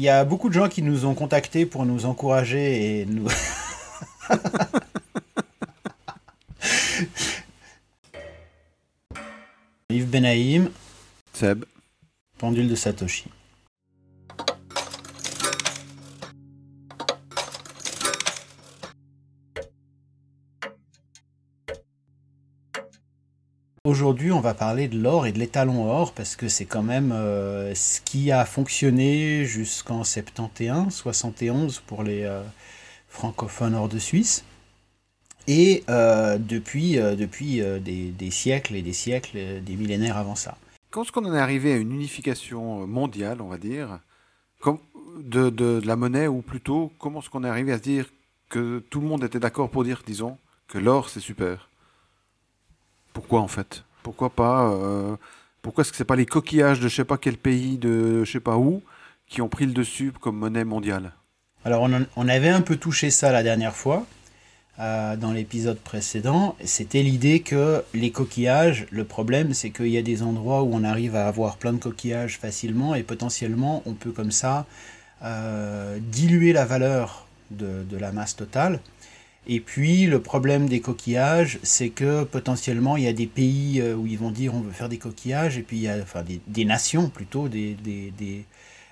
[0.00, 3.28] il y a beaucoup de gens qui nous ont contactés pour nous encourager et nous.
[9.90, 10.70] Yves Benaïm.
[11.34, 11.66] Seb.
[12.38, 13.26] Pendule de Satoshi.
[23.90, 27.10] Aujourd'hui, on va parler de l'or et de l'étalon or parce que c'est quand même
[27.10, 32.40] euh, ce qui a fonctionné jusqu'en 71, 71 pour les euh,
[33.08, 34.44] francophones hors de Suisse.
[35.48, 40.56] Et euh, depuis, depuis des, siècles et des siècles, des millénaires avant ça.
[40.90, 43.98] Quand est-ce qu'on en est arrivé à une unification mondiale, on va dire,
[45.18, 48.06] de, de la monnaie, ou plutôt, comment est-ce qu'on est arrivé à se dire
[48.50, 50.38] que tout le monde était d'accord pour dire, disons,
[50.68, 51.69] que l'or c'est super?
[53.12, 53.84] Pourquoi en fait?
[54.02, 55.16] Pourquoi pas euh,
[55.62, 58.30] Pourquoi est-ce que c'est pas les coquillages de je sais pas quel pays, de je
[58.30, 58.82] sais pas où,
[59.26, 61.12] qui ont pris le dessus comme monnaie mondiale?
[61.64, 64.06] Alors on, avait un peu touché ça la dernière fois.
[64.78, 70.02] Euh, dans l'épisode précédent, c'était l'idée que les coquillages, le problème c'est qu'il y a
[70.02, 74.10] des endroits où on arrive à avoir plein de coquillages facilement et potentiellement on peut
[74.10, 74.64] comme ça
[75.22, 78.80] euh, diluer la valeur de, de, la masse totale
[79.52, 83.96] et puis le problème des coquillages, c'est que potentiellement il y a des pays euh,
[83.96, 86.22] où ils vont dire on veut faire des coquillages, et puis il y a enfin,
[86.46, 88.12] des, nations plutôt, des, des,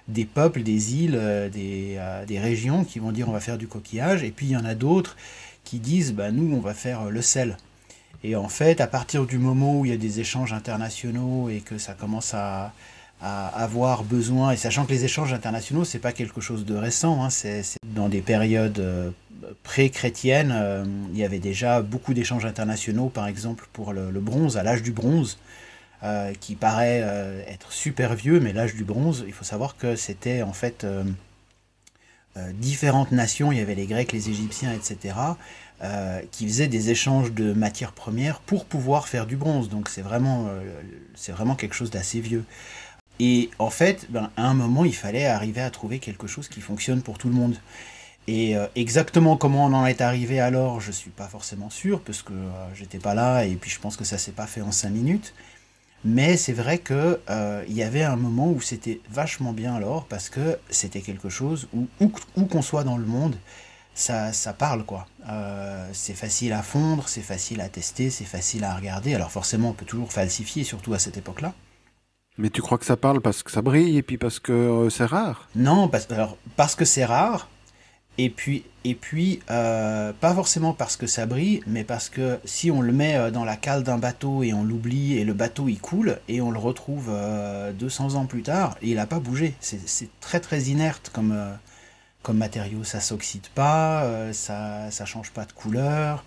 [0.09, 3.57] des, peuples, des îles, euh, des, euh, des régions qui vont dire on va faire
[3.57, 5.17] du coquillage, et puis il y en a d'autres
[5.63, 7.57] qui disent bah, nous on va faire le sel.
[8.25, 11.61] Et en fait, à partir du moment où il y a des échanges internationaux et
[11.61, 12.73] que ça commence à,
[13.21, 17.23] à avoir besoin, et sachant que les échanges internationaux, c'est pas quelque chose de récent,
[17.23, 17.63] hein, c'est
[17.95, 19.15] dans des périodes
[19.49, 24.57] euh, pré-chrétiennes, euh, il y avait déjà beaucoup d'échanges internationaux, par exemple pour le, bronze,
[24.57, 25.39] à l'âge du bronze,
[26.03, 27.01] euh, qui paraît
[27.49, 30.87] être super vieux, mais l'âge du bronze, il faut savoir que c'était en fait
[32.55, 35.17] différentes nations, il y avait les Grecs, les Égyptiens, etc.,
[36.31, 39.69] qui faisaient des échanges de matières premières pour pouvoir faire du bronze.
[39.69, 40.49] Donc c'est vraiment,
[41.29, 42.45] vraiment quelque chose d'assez vieux.
[43.19, 46.61] Et en fait, ben, à un moment, il fallait arriver à trouver quelque chose qui
[46.61, 47.57] fonctionne pour tout le monde.
[48.29, 52.03] Et euh, exactement comment on en est arrivé alors, je ne suis pas forcément sûr,
[52.03, 54.61] parce que euh, j'étais pas là, et puis je pense que ça s'est pas fait
[54.61, 55.35] en cinq minutes.
[56.05, 60.29] Mais c'est vrai qu'il euh, y avait un moment où c'était vachement bien alors, parce
[60.29, 63.35] que c'était quelque chose où, où, qu'on soit dans le monde,
[63.95, 65.07] ça, ça parle quoi.
[65.93, 69.15] c'est facile à fondre, c'est facile à tester, c'est facile à regarder.
[69.15, 71.55] Alors forcément, on peut toujours falsifier, surtout à cette époque-là.
[72.39, 74.91] Mais tu crois que ça parle parce que ça brille et puis parce que euh,
[74.91, 75.49] c'est rare?
[75.57, 77.49] Non, parce, alors, parce que c'est rare.
[78.19, 82.71] Et puis, et puis euh, pas forcément parce que ça brille, mais parce que si
[82.71, 85.69] on le met euh, dans la cale d'un bateau et on l'oublie et le bateau
[85.69, 87.13] il coule et on le retrouve
[87.79, 89.55] 200 ans plus tard, il n'a pas bougé.
[89.61, 91.37] C'est très très inerte comme,
[92.23, 92.83] comme matériau.
[92.83, 96.25] Ça s'oxyde pas, ça ne change pas de couleur.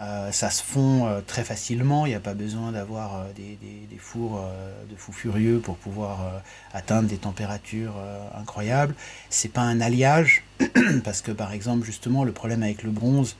[0.00, 3.98] Euh, ça se fond euh, très facilement, il n'y a pas besoin d'avoir euh, des,
[3.98, 4.44] fours
[4.90, 6.42] de fous furieux pour pouvoir
[6.72, 7.94] atteindre des températures
[8.38, 8.94] incroyables.
[9.30, 10.44] C'est pas un alliage,
[11.04, 13.36] parce que par exemple, justement, le problème avec le bronze,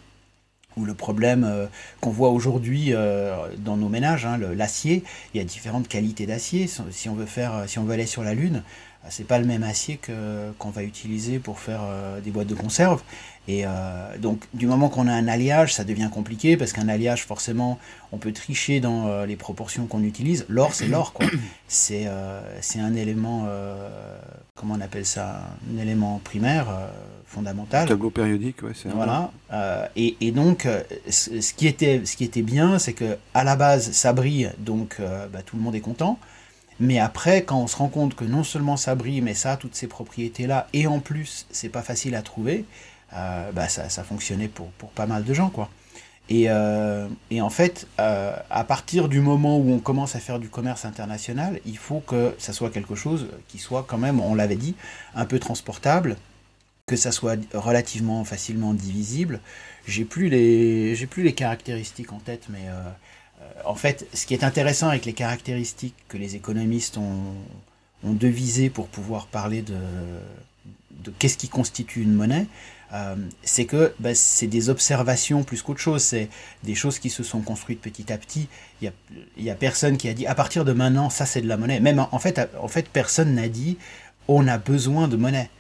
[0.77, 1.69] ou le problème
[2.01, 2.93] qu'on voit aujourd'hui
[3.59, 6.69] dans nos ménages, hein, l'acier, il y a différentes qualités d'acier.
[6.91, 8.63] Si on veut faire, si on veut aller sur la Lune,
[9.09, 10.01] c'est pas le même acier
[10.59, 11.81] qu'on va utiliser pour faire
[12.23, 13.03] des boîtes de conserve.
[13.49, 13.71] Et euh,
[14.19, 17.79] donc, du moment qu'on a un alliage, ça devient compliqué parce qu'un alliage, forcément,
[18.11, 20.45] on peut tricher dans euh, les proportions qu'on utilise.
[20.49, 21.27] L'or, c'est l'or, quoi.
[21.69, 22.41] C'est euh,
[22.79, 23.49] un élément,
[24.55, 26.67] comment on appelle ça Un élément primaire,
[27.27, 27.89] fondamental.
[27.89, 29.31] Tableau périodique, ouais, c'est Voilà.
[29.97, 30.69] Et, et, donc,
[31.09, 34.99] ce qui était, ce qui était bien, c'est que à la base, ça brille, donc
[35.33, 36.19] bah, tout le monde est content.
[36.79, 39.57] Mais après, quand on se rend compte que non seulement ça brille, mais ça a
[39.57, 42.65] toutes ces propriétés-là, et en plus, c'est pas facile à trouver,
[43.15, 45.49] euh, bah, ça, ça, fonctionnait pour, pour, pas mal de gens.
[45.49, 45.71] quoi.
[46.29, 50.39] Et, euh, et en fait, euh, à partir du moment où on commence à faire
[50.39, 54.35] du commerce international, il faut que ça soit quelque chose qui soit quand même, on
[54.35, 54.75] l'avait dit,
[55.15, 56.17] un peu transportable,
[56.87, 59.41] que ça soit relativement facilement divisible.
[59.87, 62.67] J'ai plus les, j'ai plus les caractéristiques en tête, mais
[63.65, 67.35] en fait, ce qui est intéressant avec les caractéristiques que les économistes ont,
[68.03, 69.75] devisées pour pouvoir parler de,
[71.19, 72.47] qu'est-ce qui constitue une monnaie,
[72.93, 76.29] euh, c'est que bah, c'est des observations plus qu'autre chose, c'est
[76.63, 78.49] des choses qui se sont construites petit à petit.
[78.81, 78.93] Il
[79.39, 81.57] n'y a, a, personne qui a dit à partir de maintenant, ça c'est de la
[81.57, 81.81] monnaie.
[81.81, 83.77] Même en fait, en fait personne n'a dit
[84.29, 85.51] on a besoin de monnaie.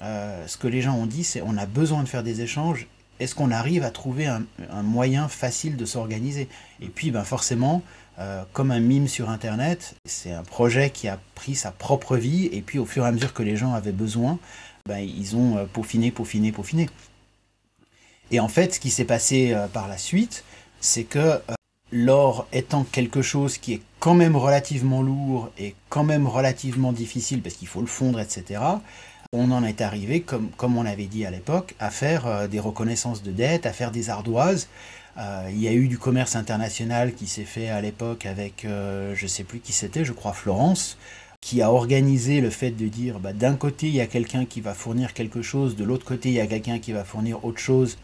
[0.00, 2.86] Euh, ce que les gens ont dit, c'est on a besoin de faire des échanges
[3.20, 4.44] est-ce qu'on arrive à trouver un,
[4.82, 6.48] moyen facile de s'organiser?
[6.80, 7.82] Et puis, ben forcément,
[8.18, 12.46] euh, comme un mime sur Internet, c'est un projet qui a pris sa propre vie,
[12.52, 14.38] et puis au fur et à mesure que les gens avaient besoin,
[14.86, 16.88] ben, ils ont euh, peaufiné, peaufiné, peaufiné.
[18.30, 20.44] Et en fait, ce qui s'est passé euh, par la suite,
[20.80, 21.40] c'est que
[21.92, 27.42] l'or étant quelque chose qui est quand même relativement lourd et quand même relativement difficile,
[27.42, 28.60] parce qu'il faut le fondre, etc.,
[29.36, 32.60] on en est arrivé, comme, comme on avait dit à l'époque, à faire euh, des
[32.60, 34.68] reconnaissances de dettes, à faire des ardoises.
[35.18, 39.14] Euh, il y a eu du commerce international qui s'est fait à l'époque avec, euh,
[39.14, 40.98] je ne sais plus qui c'était, je crois Florence,
[41.40, 44.60] qui a organisé le fait de dire, bah, d'un côté, il y a quelqu'un qui
[44.60, 47.60] va fournir quelque chose, de l'autre côté, il y a quelqu'un qui va fournir autre
[47.60, 47.98] chose.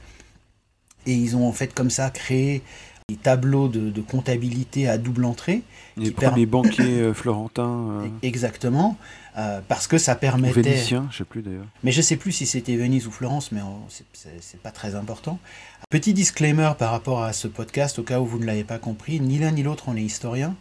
[1.06, 2.62] Et ils ont en fait comme ça créé
[3.08, 5.62] des tableaux de, comptabilité à double entrée.
[5.96, 8.04] Les premiers banquiers florentins.
[8.22, 8.96] Exactement.
[9.38, 10.60] Euh, parce que ça permettait.
[10.60, 11.66] Vénitien, je sais plus d'ailleurs.
[11.82, 13.60] Mais je sais plus si c'était Venise ou Florence, mais
[14.40, 15.38] c'est pas très important.
[15.90, 19.20] Petit disclaimer par rapport à ce podcast, au cas où vous ne l'avez pas compris,
[19.20, 20.54] ni l'un ni l'autre on est historien.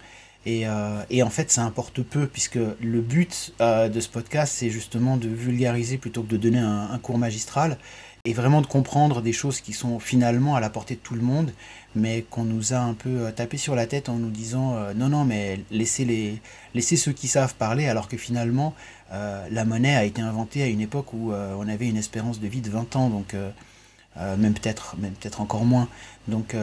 [0.45, 4.53] Et, euh, et, en fait, ça importe peu, puisque le but euh, de ce podcast,
[4.57, 7.77] c'est justement de vulgariser plutôt que de donner un, un cours magistral
[8.25, 11.21] et vraiment de comprendre des choses qui sont finalement à la portée de tout le
[11.21, 11.53] monde,
[11.95, 14.93] mais qu'on nous a un peu euh, tapé sur la tête en nous disant euh,
[14.93, 16.41] non, non, mais laissez, les,
[16.73, 18.73] laissez ceux qui savent parler, alors que finalement,
[19.11, 22.47] euh, la monnaie a été inventée à une époque où on avait une espérance de
[22.47, 23.35] vie de 20 ans, donc
[24.37, 25.89] même peut-être même peut-être encore moins.
[26.27, 26.55] Donc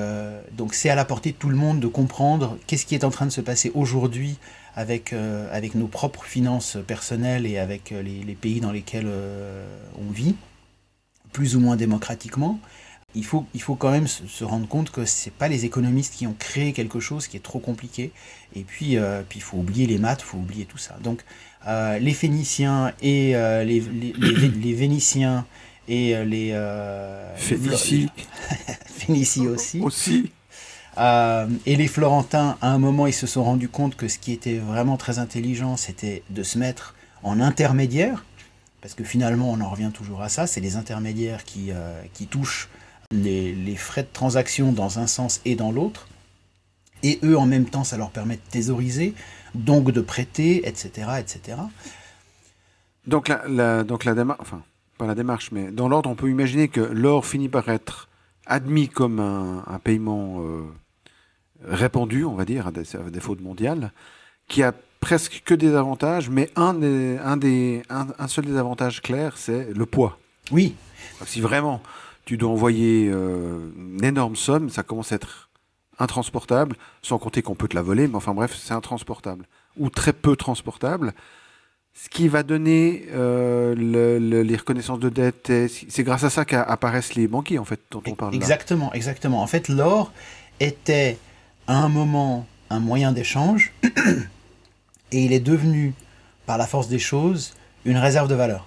[0.53, 3.11] donc c'est à la portée de tout le monde de comprendre qu'est-ce qui est en
[3.11, 4.39] train de se passer aujourd'hui
[4.77, 5.13] avec,
[5.53, 9.11] avec nos propres finances personnelles et avec les, les pays dans lesquels
[9.99, 10.35] on vit
[11.33, 12.59] plus ou moins démocratiquement,
[13.15, 16.27] il faut, il faut quand même se, rendre compte que ce pas les économistes qui
[16.27, 18.13] ont créé quelque chose qui est trop compliqué.
[18.55, 20.97] Et puis, euh, puis il faut oublier les maths, il faut oublier tout ça.
[21.03, 21.25] Donc,
[21.67, 25.47] euh, les Phéniciens et euh, les, les, Vénitiens
[25.89, 26.53] et les...
[27.37, 28.11] Phénicie.
[28.87, 29.81] Phénicie aussi.
[29.81, 30.31] aussi.
[30.99, 34.59] et les Florentins, à un moment, ils se sont rendus compte que ce qui était
[34.59, 38.25] vraiment très intelligent, c'était de se mettre en intermédiaire
[38.81, 41.71] parce que finalement on en revient toujours à ça, c'est les intermédiaires qui,
[42.13, 42.69] qui touchent
[43.11, 46.09] les, les, frais de transaction dans un sens et dans l'autre,
[47.03, 49.15] et eux en même temps ça leur permet de thésauriser,
[49.55, 51.11] donc de prêter, etc.
[51.19, 51.59] etc.
[53.07, 54.63] Donc la, donc la démarche, enfin
[54.99, 58.09] pas la démarche, mais dans l'ordre on peut imaginer que l'or finit par être
[58.47, 60.65] admis comme un, un paiement euh,
[61.65, 63.93] répandu, on va dire, à, défaut de mondial,
[64.49, 69.01] qui a presque que des avantages, mais un, des, un, des, un, seul des avantages
[69.03, 70.19] clairs, c'est le poids.
[70.51, 70.75] Oui.
[71.27, 71.83] Si vraiment
[72.29, 75.49] tu dois envoyer euh, une énorme somme, ça commence à être
[75.99, 79.47] intransportable, sans compter qu'on peut te la voler, mais enfin bref, c'est intransportable.
[79.79, 81.15] Ou très peu transportable.
[81.95, 87.29] Ce qui va donner euh, les reconnaissances de dette, c'est grâce à ça qu'apparaissent les
[87.29, 89.41] banquiers, en fait, dont on parle Exactement, exactement.
[89.41, 90.13] En fait, l'or
[90.61, 91.17] était
[91.67, 93.73] à un moment un moyen d'échange
[95.13, 95.95] et il est devenu,
[96.45, 97.55] par la force des choses,
[97.87, 98.67] une réserve de valeur.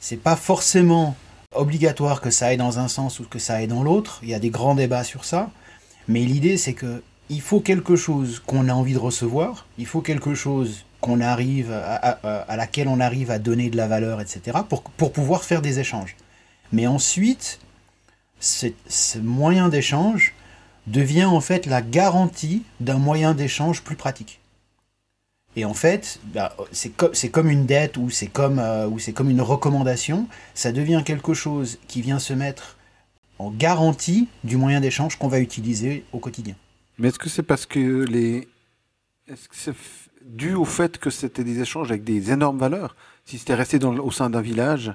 [0.00, 1.14] C'est pas forcément
[1.54, 4.20] obligatoire que ça aille dans un sens ou que ça aille dans l'autre.
[4.22, 5.50] Il y a des grands débats sur ça.
[6.08, 9.66] Mais l'idée, c'est que il faut quelque chose qu'on a envie de recevoir.
[9.78, 14.20] Il faut quelque chose qu'on arrive à, laquelle on arrive à donner de la valeur,
[14.20, 14.58] etc.
[14.68, 16.16] pour, pour pouvoir faire des échanges.
[16.72, 17.58] Mais ensuite,
[18.38, 20.34] ce moyen d'échange
[20.86, 24.41] devient en fait la garantie d'un moyen d'échange plus pratique.
[25.54, 30.26] Et en fait, bah, c'est comme une dette ou c'est comme, euh, une recommandation.
[30.54, 32.76] Ça devient quelque chose qui vient se mettre
[33.38, 36.54] en garantie du moyen d'échange qu'on va utiliser au quotidien.
[36.98, 38.48] Mais est-ce que c'est parce que les.
[39.28, 39.74] Est-ce que c'est
[40.24, 42.96] dû au fait que c'était des échanges avec des énormes valeurs?
[43.24, 44.92] Si c'était resté au sein d'un village,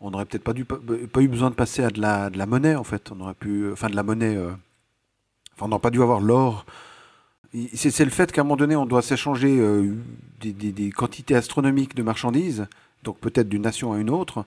[0.00, 2.84] on n'aurait peut-être pas, dû, pas eu besoin de passer à de la, monnaie, en
[2.84, 3.12] fait.
[3.12, 3.70] On aurait pu.
[3.72, 4.36] Enfin, de la monnaie.
[4.36, 4.52] Euh,
[5.54, 6.64] enfin, on n'aurait pas dû avoir l'or
[7.74, 9.94] c'est le fait qu'à un moment donné, on doit s'échanger euh,
[10.40, 12.66] des, quantités astronomiques de marchandises,
[13.02, 14.46] donc peut-être d'une nation à une autre,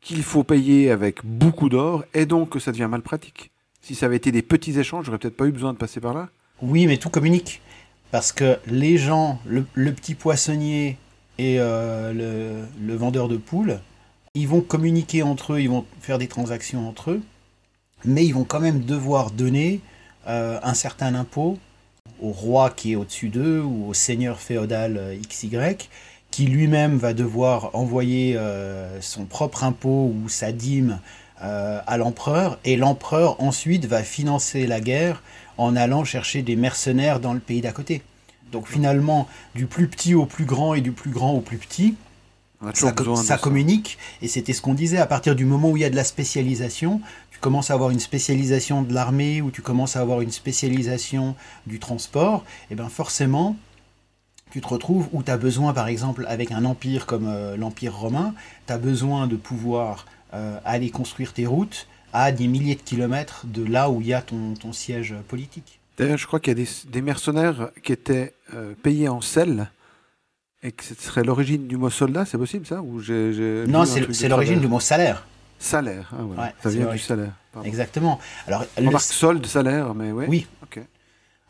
[0.00, 3.50] qu'il faut payer avec beaucoup d'or, et donc que ça devient mal pratique.
[3.80, 6.12] Si ça avait été des petits échanges, j'aurais peut-être pas eu besoin de passer par
[6.12, 6.28] là.
[6.60, 7.62] Oui, mais tout communique.
[8.10, 10.98] Parce que les gens, le, petit poissonnier
[11.38, 13.80] et euh, le, vendeur de poules,
[14.34, 17.22] ils vont communiquer entre eux, ils vont faire des transactions entre eux,
[18.04, 19.80] mais ils vont quand même devoir donner
[20.26, 21.58] euh, un certain impôt
[22.20, 25.76] au roi qui est au-dessus d'eux ou au seigneur féodal euh, XY,
[26.30, 30.98] qui lui-même va devoir envoyer euh, son propre impôt ou sa dîme
[31.42, 35.22] euh, à l'empereur, et l'empereur ensuite va financer la guerre
[35.58, 38.02] en allant chercher des mercenaires dans le pays d'à côté.
[38.50, 41.94] Donc finalement, du plus petit au plus grand et du plus grand au plus petit,
[42.72, 45.90] ça, communique, et c'était ce qu'on disait, à partir du moment où il y a
[45.90, 47.00] de la spécialisation,
[47.44, 51.36] commences à avoir une spécialisation de l'armée ou tu commences à avoir une spécialisation
[51.66, 53.54] du transport, et eh bien forcément,
[54.50, 57.94] tu te retrouves où tu as besoin, par exemple, avec un empire comme euh, l'Empire
[57.94, 58.32] romain,
[58.66, 63.44] tu as besoin de pouvoir euh, aller construire tes routes à des milliers de kilomètres
[63.44, 65.80] de là où il y a ton, ton siège politique.
[65.98, 69.70] D'ailleurs, je crois qu'il y a des, des, mercenaires qui étaient euh, payés en sel
[70.62, 72.80] et que ce serait l'origine du mot soldat, c'est possible ça?
[72.80, 73.02] Ou
[73.68, 75.26] Non, c'est l'origine du mot salaire.
[75.64, 77.32] Salaire, ah ouais, ça vient du salaire.
[77.64, 78.20] Exactement.
[78.46, 78.98] Alors, On le...
[78.98, 80.26] solde, salaire, mais ouais.
[80.28, 80.46] Oui.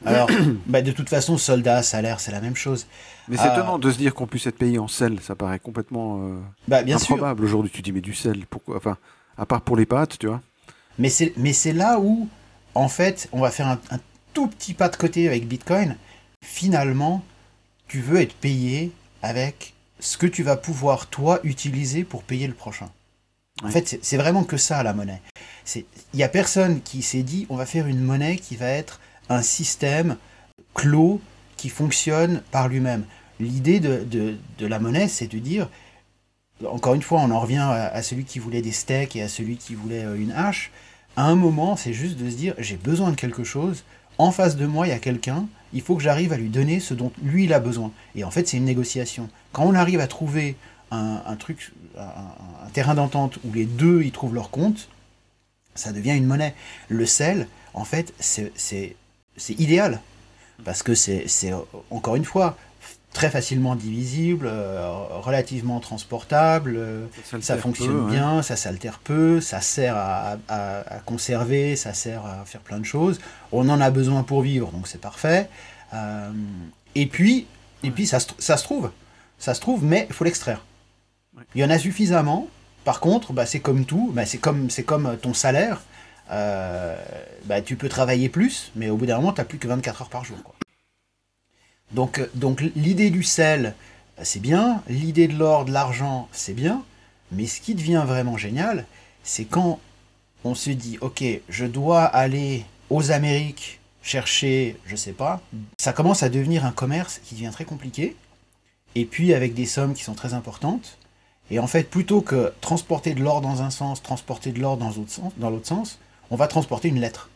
[0.05, 0.29] Alors,
[0.67, 2.87] bah, de toute façon, soldat, salaire, c'est la même chose.
[3.29, 5.59] Mais c'est euh, étonnant de se dire qu'on puisse être payé en sel, ça paraît
[5.59, 7.71] complètement euh, bah, bien improbable aujourd'hui.
[7.73, 8.97] Tu dis, mais du sel, pourquoi Enfin,
[9.39, 10.41] à part pour les pâtes, tu vois.
[10.99, 12.29] Mais c'est là où,
[12.75, 13.79] en fait, on va faire un,
[14.33, 15.97] tout petit pas de côté avec Bitcoin.
[16.45, 17.25] Finalement,
[17.89, 18.93] tu veux être payé
[19.23, 22.91] avec ce que tu vas pouvoir, toi, utiliser pour payer le prochain.
[23.65, 25.21] En fait, c'est vraiment que ça, la monnaie.
[25.75, 29.01] Il n'y a personne qui s'est dit, on va faire une monnaie qui va être
[29.29, 30.17] un système
[30.75, 31.21] clos
[31.57, 33.05] qui fonctionne par lui-même.
[33.41, 34.05] L'idée de,
[34.59, 35.69] de, la monnaie, c'est de dire,
[36.67, 39.57] encore une fois, on en revient à, celui qui voulait des steaks et à celui
[39.57, 40.71] qui voulait euh, une hache.
[41.17, 43.85] À un moment, c'est juste de se dire, j'ai besoin de quelque chose,
[44.19, 46.81] en face de moi, il y a quelqu'un, il faut que j'arrive à lui donner
[46.81, 47.91] ce dont lui, il a besoin.
[48.15, 49.29] Et en fait, c'est une négociation.
[49.53, 50.57] Quand on arrive à trouver
[50.91, 54.89] un, truc, un, terrain d'entente où les deux, ils trouvent leur compte,
[55.75, 56.55] ça devient une monnaie.
[56.89, 58.95] Le sel, en fait, c'est
[59.49, 60.01] idéal.
[60.65, 61.27] Parce que c'est,
[61.91, 62.57] encore une fois,
[63.15, 64.89] très facilement divisible, euh,
[65.21, 67.07] relativement transportable, euh,
[67.41, 70.37] ça, fonctionne bien, ça s'altère peu, ça sert à,
[71.07, 73.21] conserver, ça sert à faire plein de choses.
[73.53, 75.49] On en a besoin pour vivre, donc c'est parfait.
[75.95, 76.31] Euh,
[76.95, 77.47] et puis,
[77.83, 78.91] et puis ça, ça, se trouve,
[79.39, 80.65] ça se trouve, mais il faut l'extraire.
[81.55, 82.49] Il y en a suffisamment.
[82.85, 85.83] Par contre, bah, c'est comme tout, bah, c'est comme, comme ton salaire.
[86.29, 90.03] bah, tu peux travailler plus, mais au bout d'un moment, tu n'as plus que 24
[90.03, 90.39] heures par jour.
[91.95, 93.75] Donc, euh, donc l'idée du sel,
[94.23, 96.83] c'est bien, l'idée de l'or, de l'argent, c'est bien,
[97.33, 98.85] mais ce qui devient vraiment génial,
[99.23, 99.81] c'est quand
[100.45, 105.41] on se dit, ok, je dois aller aux Amériques chercher, je sais pas,
[105.79, 108.17] ça commence à devenir un commerce qui devient très compliqué,
[108.95, 110.99] et puis avec des sommes qui sont très importantes.
[111.51, 114.89] Et en fait, plutôt que transporter de l'or dans un sens, transporter de l'or dans
[114.89, 115.99] l'autre sens, dans sens,
[116.31, 117.29] on va transporter une lettre.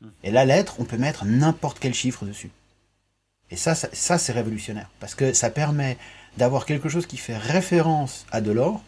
[0.00, 0.08] Hmm.
[0.24, 2.50] Et la lettre, on peut mettre n'importe quel chiffre dessus.
[3.50, 5.96] Et ça, ça, c'est révolutionnaire, parce que ça permet
[6.36, 8.82] d'avoir quelque chose qui fait référence à de l'or.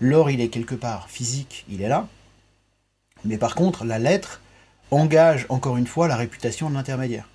[0.00, 2.08] L'or, il est quelque part physique, il est là.
[3.24, 4.40] Mais par contre, la lettre
[4.90, 7.28] engage encore une fois la réputation de l'intermédiaire.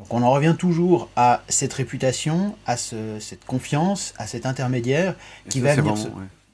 [0.00, 5.14] Donc on en revient toujours à cette réputation, à cette confiance, à cet intermédiaire
[5.48, 5.94] qui va venir.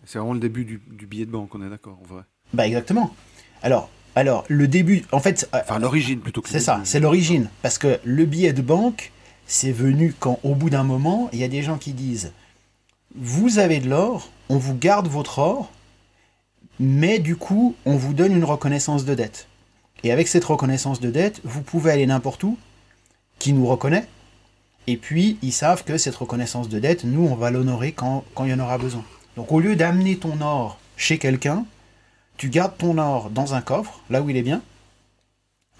[0.04, 2.22] C'est vraiment le début du, du billet de banque, on est d'accord, en vrai.
[2.52, 3.14] Bah exactement.
[3.62, 5.48] Alors, alors, le début, en fait...
[5.54, 6.48] Euh, enfin, l'origine plutôt que...
[6.48, 7.48] C'est ça, c'est l'origine.
[7.62, 9.12] Parce que le billet de banque,
[9.46, 12.32] c'est venu quand, au bout d'un moment, il y a des gens qui disent,
[13.14, 15.70] vous avez de l'or, on vous garde votre or,
[16.78, 19.48] mais du coup, on vous donne une reconnaissance de dette.
[20.02, 22.58] Et avec cette reconnaissance de dette, vous pouvez aller n'importe où,
[23.38, 24.06] qui nous reconnaît,
[24.86, 28.44] et puis ils savent que cette reconnaissance de dette, nous, on va l'honorer quand, quand
[28.44, 29.04] il y en aura besoin.
[29.36, 31.66] Donc au lieu d'amener ton or chez quelqu'un,
[32.36, 34.62] tu gardes ton or dans un coffre, là où il est bien.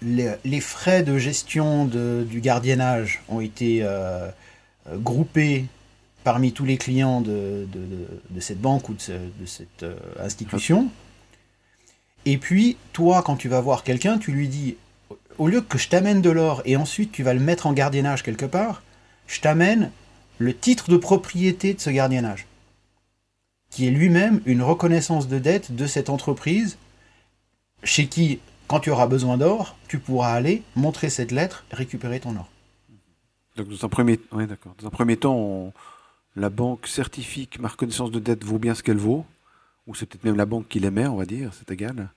[0.01, 4.29] Les, frais de gestion du gardiennage ont été euh,
[4.87, 5.65] euh, groupés
[6.23, 7.67] parmi tous les clients de,
[8.39, 10.89] cette banque ou de, cette euh, institution.
[12.25, 14.75] Et puis, toi, quand tu vas voir quelqu'un, tu lui dis,
[15.37, 18.23] au lieu que je t'amène de l'or et ensuite tu vas le mettre en gardiennage
[18.23, 18.83] quelque part,
[19.27, 19.91] je t'amène
[20.39, 22.47] le titre de propriété de ce gardiennage
[23.69, 26.77] qui est lui-même une reconnaissance de dette de cette entreprise
[27.83, 32.35] chez qui, quand tu auras besoin d'or, tu pourras aller montrer cette lettre, récupérer ton
[32.35, 32.49] or.
[33.55, 34.75] Donc dans un premier, d'accord.
[34.81, 35.73] Dans premier temps,
[36.35, 39.25] la banque certifie que ma reconnaissance de dette vaut bien ce qu'elle vaut,
[39.85, 42.09] ou c'est peut-être même la banque qui l'émet, on va dire, c'est égal.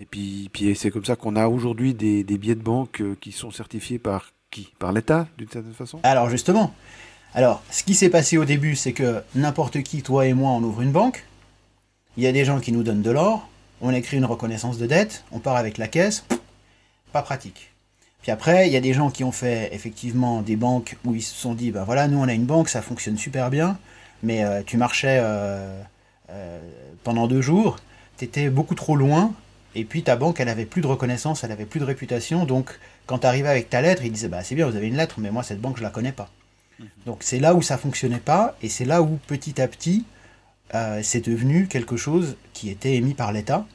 [0.00, 3.32] Et puis, puis c'est comme ça qu'on a aujourd'hui des, billets de banque euh, qui
[3.32, 4.72] sont certifiés par qui?
[4.78, 6.00] Par l'État, d'une certaine façon?
[6.02, 6.74] Alors justement,
[7.34, 10.62] alors, ce qui s'est passé au début, c'est que n'importe qui, toi et moi, on
[10.62, 11.24] ouvre une banque.
[12.18, 13.48] Il y a des gens qui nous donnent de l'or.
[13.80, 15.24] On écrit une reconnaissance de dette.
[15.32, 16.24] On part avec la caisse.
[17.12, 17.72] Pas pratique.
[18.20, 21.22] Puis après, il y a des gens qui ont fait effectivement des banques où ils
[21.22, 23.78] se sont dit, ben voilà, nous on a une banque, ça fonctionne super bien,
[24.22, 25.82] mais euh, tu marchais euh,
[27.02, 27.78] pendant deux jours,
[28.18, 29.34] tu étais beaucoup trop loin,
[29.74, 32.78] et puis ta banque, elle avait plus de reconnaissance, elle avait plus de réputation, donc
[33.06, 35.16] quand tu arrivais avec ta lettre, ils disaient, bah c'est bien, vous avez une lettre,
[35.18, 36.30] mais moi cette banque, je la connais pas.
[36.78, 36.86] Mhm.
[37.06, 40.04] Donc c'est là où ça fonctionnait pas, et c'est là où petit à petit,
[40.74, 43.66] euh, c'est devenu quelque chose qui était émis par l'État.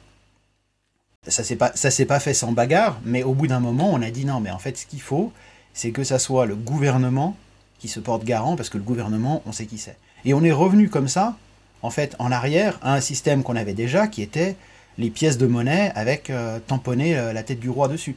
[1.26, 4.02] ça s'est pas, ça s'est pas fait sans bagarre, mais au bout d'un moment, on
[4.02, 5.32] a dit non, mais en fait, ce qu'il faut,
[5.74, 7.36] c'est que ça soit le gouvernement
[7.78, 9.96] qui se porte garant, parce que le gouvernement, on sait qui c'est.
[10.24, 11.36] Et on est revenu comme ça,
[11.82, 14.56] en fait, en arrière, à un système qu'on avait déjà, qui était
[14.98, 18.16] les pièces de monnaie avec euh, tamponné euh, la tête du roi dessus.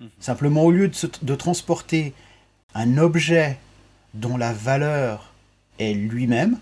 [0.00, 0.08] Mhm.
[0.20, 2.12] Simplement, au lieu de, se- de transporter
[2.74, 3.58] un objet
[4.14, 5.32] dont la valeur
[5.78, 6.58] est lui-même,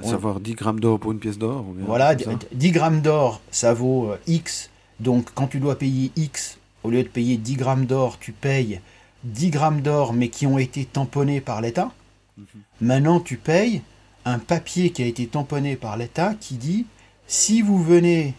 [0.00, 1.64] À savoir 10 grammes d'or pour une pièce d'or.
[1.86, 2.46] voilà, comme ça.
[2.52, 4.70] 10 grammes d'or, ça vaut euh, X.
[5.00, 8.80] Donc, quand tu dois payer X, au lieu de payer 10 grammes d'or, tu payes
[9.24, 11.92] 10 grammes d'or, mais qui ont été tamponnés par l'État.
[12.38, 12.44] Mhm.
[12.80, 13.82] Maintenant, tu payes
[14.24, 16.86] un papier qui a été tamponné par l'État qui dit
[17.26, 18.34] si vous venez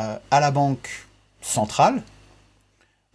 [0.00, 1.06] euh, à la banque
[1.40, 2.02] centrale,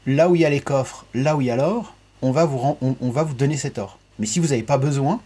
[0.05, 2.45] là où il y a les coffres, là où il y a l'or, on va
[2.45, 3.99] vous, on, on va vous donner cet or.
[4.19, 5.21] Mais si vous n'avez pas besoin,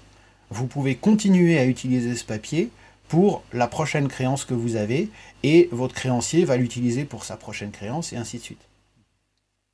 [0.49, 2.69] vous pouvez continuer à utiliser ce papier
[3.07, 5.09] pour la prochaine créance que vous avez,
[5.43, 8.61] et votre créancier va l'utiliser pour sa prochaine créance, et ainsi de suite.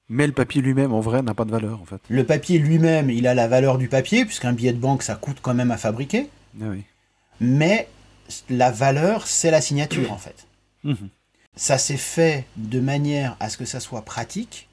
[0.09, 1.99] Mais le papier lui-même, en vrai, n'a pas de valeur, en fait.
[2.09, 5.37] Le papier lui-même, il a la valeur du papier, puisqu'un billet de banque, ça coûte
[5.41, 6.29] quand même à fabriquer,
[6.61, 6.83] Ah oui.
[7.39, 7.87] mais
[8.49, 10.45] la valeur, c'est la signature, en fait.
[10.83, 11.09] Mhm.
[11.55, 14.67] Ça s'est fait de manière à ce que ça soit pratique,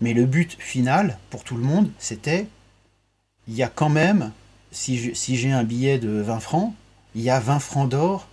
[0.00, 2.46] mais le but final, pour tout le monde, c'était,
[3.48, 4.32] il y a quand même,
[4.70, 4.96] si
[5.36, 6.74] j'ai un billet de 20 francs,
[7.14, 8.28] il y a 20 francs d'or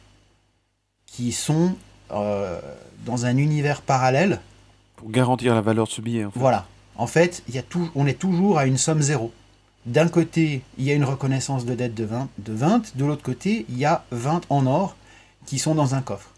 [1.06, 1.76] qui sont
[2.12, 2.60] euh,
[3.06, 4.42] dans un univers parallèle.
[4.96, 6.40] Pour garantir la valeur de ce billet, en fait.
[6.40, 6.68] Voilà.
[6.96, 9.34] En fait, il y a tout, on est toujours à une somme zéro.
[9.86, 13.24] D'un côté, il y a une reconnaissance de dette de 20, de 20 de l'autre
[13.24, 14.96] côté, il y a 20 en or
[15.46, 16.32] qui sont dans un coffre.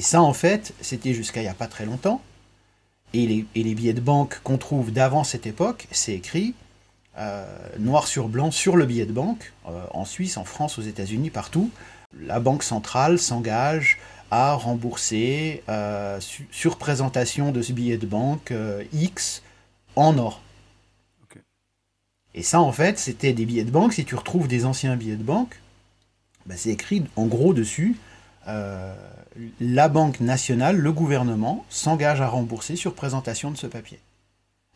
[0.00, 2.22] Et ça, en fait, c'était jusqu'à il n'y a pas très longtemps.
[3.12, 6.54] Et les, et les billets de banque qu'on trouve d'avant cette époque, c'est écrit
[7.18, 7.44] euh,
[7.78, 11.28] noir sur blanc sur le billet de banque, euh, en Suisse, en France, aux États-Unis,
[11.28, 11.70] partout.
[12.18, 13.98] La banque centrale s'engage
[14.30, 18.54] à rembourser euh, su- sur présentation de ce billet de banque
[18.94, 19.42] X
[19.96, 20.40] en or.
[22.32, 23.92] Et ça, en fait, c'était des billets de banque.
[23.92, 25.60] Si tu retrouves des anciens billets de banque,
[26.46, 27.98] bah, c'est écrit en gros dessus
[28.48, 28.94] euh,
[29.60, 34.00] la Banque nationale, le gouvernement, s'engage à rembourser sur présentation de ce papier.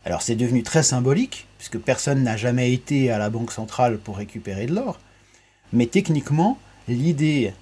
[0.05, 4.19] Alors c'est devenu très symbolique, puisque personne n'a jamais été à la Banque centrale pour
[4.19, 4.99] récupérer de l'or.
[5.73, 7.55] Mais techniquement, l'idée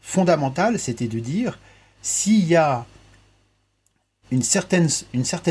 [0.00, 1.58] fondamentale, c'était de dire,
[2.00, 2.86] s'il y a
[4.30, 4.90] une certaine,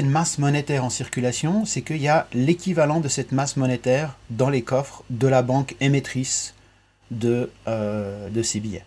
[0.06, 4.62] masse monétaire en circulation, c'est qu'il y a l'équivalent de cette masse monétaire dans les
[4.62, 6.54] coffres de la banque émettrice
[7.10, 8.86] de, euh, de ces billets.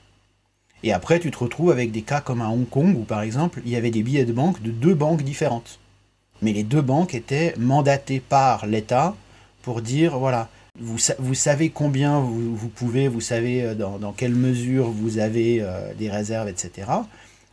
[0.82, 3.60] Et après, tu te retrouves avec des cas comme à Hong Kong, où par exemple,
[3.64, 5.78] il y avait des billets de banque de deux banques différentes.
[6.42, 9.14] Mais les deux banques étaient mandatées par l'État
[9.62, 14.88] pour dire, voilà, vous, vous savez combien vous, pouvez, vous savez euh, dans, quelle mesure
[14.90, 16.90] vous avez euh, des réserves, etc.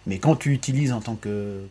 [0.05, 1.63] Mais quand tu utilises en tant que,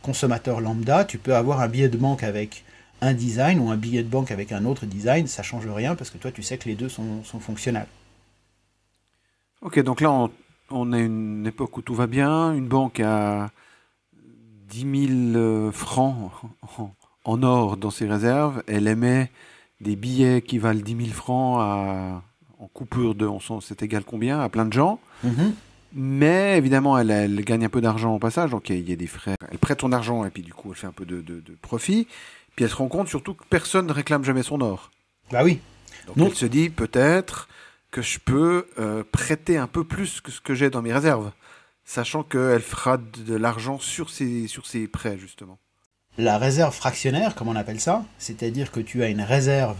[0.00, 2.64] consommateur lambda, tu peux avoir un billet de banque avec
[3.02, 6.10] un design ou un billet de banque avec un autre design, ça change rien parce
[6.10, 7.86] que toi tu sais que les deux sont fonctionnels.
[9.60, 10.30] Ok, donc là, on,
[10.72, 12.52] on a une époque où tout va bien.
[12.54, 13.50] Une banque a
[14.68, 16.30] 10 000 euh, francs
[17.24, 18.62] en, or dans ses réserves.
[18.66, 19.30] Elle émet
[19.80, 22.22] des billets qui valent 10 000 francs à-
[22.58, 25.00] en coupure de, on sent, c'est égal combien, à plein de gens.
[25.24, 25.52] Mhm.
[25.94, 28.88] Mais évidemment, elle, elle gagne un peu d'argent au passage, donc il y a- il
[28.88, 29.34] y a des frais.
[29.50, 31.56] Elle prête son argent et puis du coup, elle fait un peu de, de- de
[31.60, 32.06] profit.
[32.54, 34.90] Puis elle se rend compte surtout que personne ne réclame jamais son or.
[35.30, 35.60] Bah oui,
[36.06, 36.26] Donc Non.
[36.26, 37.48] elle se dit peut-être
[37.92, 41.30] que je peux euh, prêter un peu plus que ce que j'ai dans mes réserves,
[41.84, 45.58] sachant qu'elle fera de, l'argent sur ses, sur ses prêts, justement.
[46.18, 49.76] la réserve fractionnaire, comme on appelle ça, c'est-à-dire que tu as une réserve,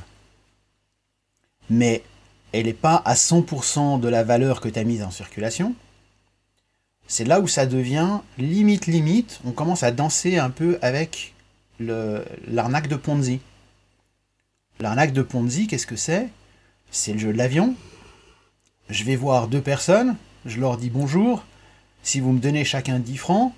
[1.70, 2.05] mais
[2.53, 5.75] elle n'est pas à 100% de la valeur que tu as mise en circulation.
[7.07, 11.35] C'est là où ça devient limite limite, on commence à danser un peu avec
[11.81, 13.40] l'arnaque de Ponzi.
[14.81, 16.29] L'arnaque de Ponzi, qu'est-ce que c'est?
[16.90, 17.75] C'est le jeu de l'avion.
[18.92, 21.46] Je vais voir deux personnes, je leur dis bonjour,
[22.02, 23.55] si vous me donnez chacun 10 francs,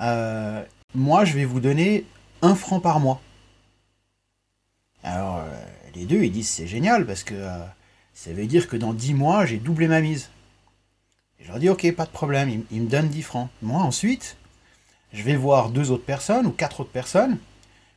[0.00, 0.64] euh,
[0.96, 2.04] moi je vais vous donner
[2.42, 3.20] un franc par mois.
[5.04, 7.64] Alors euh, les deux ils disent c'est génial parce que euh,
[8.12, 10.30] ça veut dire que dans 10 mois j'ai doublé ma mise.
[11.38, 13.50] Et je leur dis ok pas de problème, ils, me donnent 10 francs.
[13.62, 14.36] Moi ensuite
[15.12, 17.38] je vais voir deux autres personnes ou quatre autres personnes,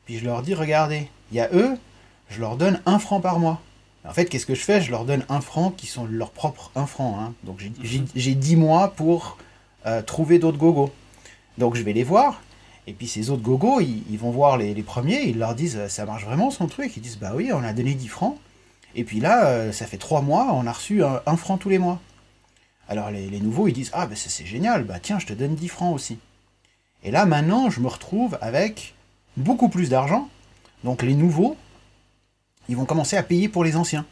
[0.05, 1.79] puis je leur dis regardez, il y a eux,
[2.29, 3.59] je leur donne un franc par mois.
[4.07, 4.81] En fait, qu'est-ce que je fais?
[4.81, 7.19] Je leur donne un franc qui sont leur propre un franc.
[7.19, 7.33] hein.
[7.43, 9.37] Donc j'ai- j'ai j'ai 10 mois pour
[9.85, 10.91] euh, trouver d'autres gogos.
[11.57, 12.41] Donc je vais les voir,
[12.87, 15.87] et puis ces autres gogos, ils, ils vont voir les, les premiers, ils leur disent
[15.89, 16.95] ça marche vraiment son truc?
[16.97, 18.37] Ils disent bah oui, on a donné 10 francs.
[18.95, 21.69] Et puis là, euh, ça fait 3 mois, on a reçu un, un franc tous
[21.69, 21.99] les mois.
[22.87, 25.55] Alors les, les nouveaux, ils disent Ah, ça, c'est génial, bah tiens, je te donne
[25.55, 26.17] 10 francs aussi.
[27.03, 28.95] Et là, maintenant, je me retrouve avec
[29.37, 30.27] beaucoup plus d'argent.
[30.83, 31.55] Donc les nouveaux,
[32.69, 34.05] ils vont commencer à payer pour les anciens.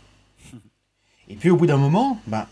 [1.29, 2.45] Et puis au bout d'un moment, ben,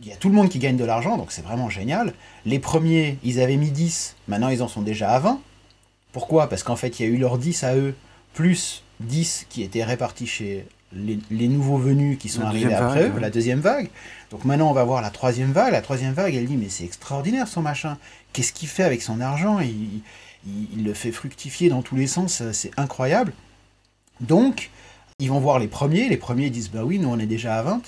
[0.00, 2.12] il y a tout le monde qui gagne de l'argent, donc c'est vraiment génial.
[2.44, 5.40] Les premiers, ils avaient mis 10, maintenant ils en sont déjà à 20.
[6.12, 6.48] Pourquoi?
[6.48, 7.94] Parce qu'en fait, il y a eu leurs 10 à eux,
[8.34, 13.00] plus 10 qui étaient répartis chez les, les nouveaux venus qui sont La arrivés après
[13.02, 13.20] vague, eux, ouais.
[13.20, 13.88] la deuxième vague.
[14.30, 15.72] Donc maintenant, on va voir la troisième vague.
[15.72, 17.96] La troisième vague, elle dit, mais c'est extraordinaire son machin.
[18.34, 19.60] Qu'est-ce qu'il fait avec son argent?
[19.60, 19.68] Il,
[20.46, 23.32] il- il le fait fructifier dans tous les sens, c'est incroyable.
[24.20, 24.70] Donc,
[25.18, 26.08] ils vont voir les premiers.
[26.08, 27.82] Les premiers disent, bah oui, nous on est déjà à 20.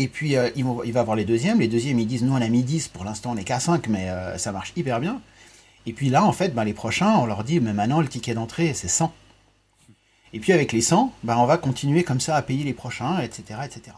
[0.00, 1.58] Et puis, euh, ils vont, il va voir les deuxièmes.
[1.60, 3.88] Les deuxièmes, ils disent, nous on a mis 10, pour l'instant on est qu'à 5,
[3.88, 5.20] mais euh, ça marche hyper bien.
[5.86, 8.34] Et puis là, en fait, ben, les prochains, on leur dit, mais maintenant, le ticket
[8.34, 9.12] d'entrée, c'est 100.
[10.34, 13.18] Et puis avec les 100, ben, on va continuer comme ça à payer les prochains,
[13.20, 13.60] etc.
[13.64, 13.96] etc.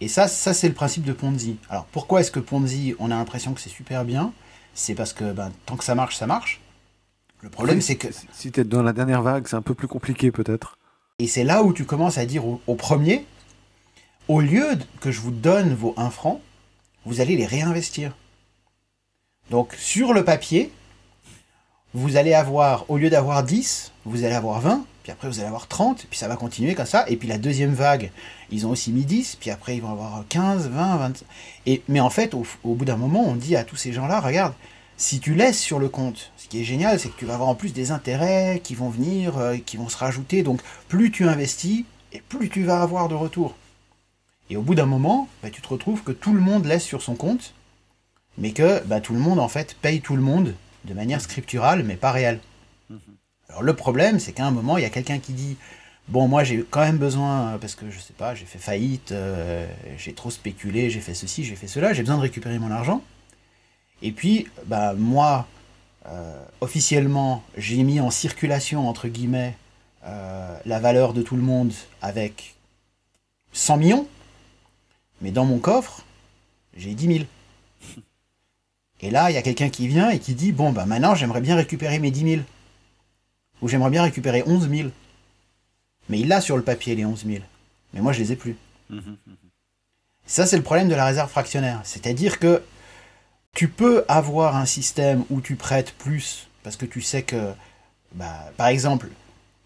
[0.00, 1.56] Et ça, ça c'est le principe de Ponzi.
[1.68, 4.32] Alors pourquoi est-ce que Ponzi, on a l'impression que c'est super bien?
[4.74, 6.60] C'est parce que ben, tant que ça marche, ça marche.
[7.42, 8.10] Le problème, c'est que...
[8.10, 10.78] Si- Si tu es dans la dernière vague, c'est un peu plus compliqué peut-être.
[11.18, 13.24] Et c'est là où tu commences à dire au, premier,
[14.28, 16.40] au lieu que je vous donne vos 1 franc,
[17.04, 18.16] vous allez les réinvestir.
[19.50, 20.72] Donc sur le papier,
[21.94, 25.48] vous allez avoir, au lieu d'avoir 10, vous allez avoir 20, puis après vous allez
[25.48, 27.04] avoir 30, puis ça va continuer comme ça.
[27.08, 28.10] Et puis la deuxième vague,
[28.50, 31.24] ils ont aussi mis 10, puis après ils vont avoir 15, 20, 20.
[31.66, 34.54] Et, mais en fait, au, bout d'un moment, on dit à tous ces gens-là, regarde,
[34.96, 37.54] si tu laisses sur le compte, qui est génial, c'est que tu vas avoir en
[37.54, 40.42] plus des intérêts qui vont venir, euh, qui vont se rajouter.
[40.42, 43.56] Donc plus tu investis, et plus tu vas avoir de retour.
[44.50, 47.00] Et au bout d'un moment, bah, tu te retrouves que tout le monde laisse sur
[47.00, 47.54] son compte,
[48.36, 51.84] mais que bah, tout le monde en fait paye tout le monde de manière scripturale,
[51.84, 52.38] mais pas réelle.
[53.48, 55.56] Alors le problème, c'est qu'à un moment, il y a quelqu'un qui dit
[56.08, 59.12] Bon, moi j'ai quand même besoin, euh, parce que je sais pas, j'ai fait faillite,
[59.12, 62.70] euh, j'ai trop spéculé, j'ai fait ceci, j'ai fait cela, j'ai besoin de récupérer mon
[62.70, 63.02] argent.
[64.02, 65.46] Et puis, bah, moi,
[66.60, 69.56] officiellement, j'ai mis en circulation, entre guillemets,
[70.04, 72.56] euh, la valeur de tout le monde avec
[73.52, 74.08] 100 millions,
[75.20, 76.02] mais dans mon coffre,
[76.76, 77.24] j'ai 10 000.
[79.00, 81.40] Et là, il y a quelqu'un qui vient et qui dit Bon, bah maintenant, j'aimerais
[81.40, 82.42] bien récupérer mes 10 000.
[83.60, 84.88] Ou j'aimerais bien récupérer 11 000.
[86.08, 87.44] Mais il a sur le papier les 11 000.
[87.94, 88.56] Mais moi, je les ai plus.
[90.26, 91.80] Ça, c'est le problème de la réserve fractionnaire.
[91.84, 92.62] C'est-à-dire que
[93.54, 97.52] tu peux avoir un système où tu prêtes plus parce que tu sais que,
[98.14, 99.08] bah, par exemple,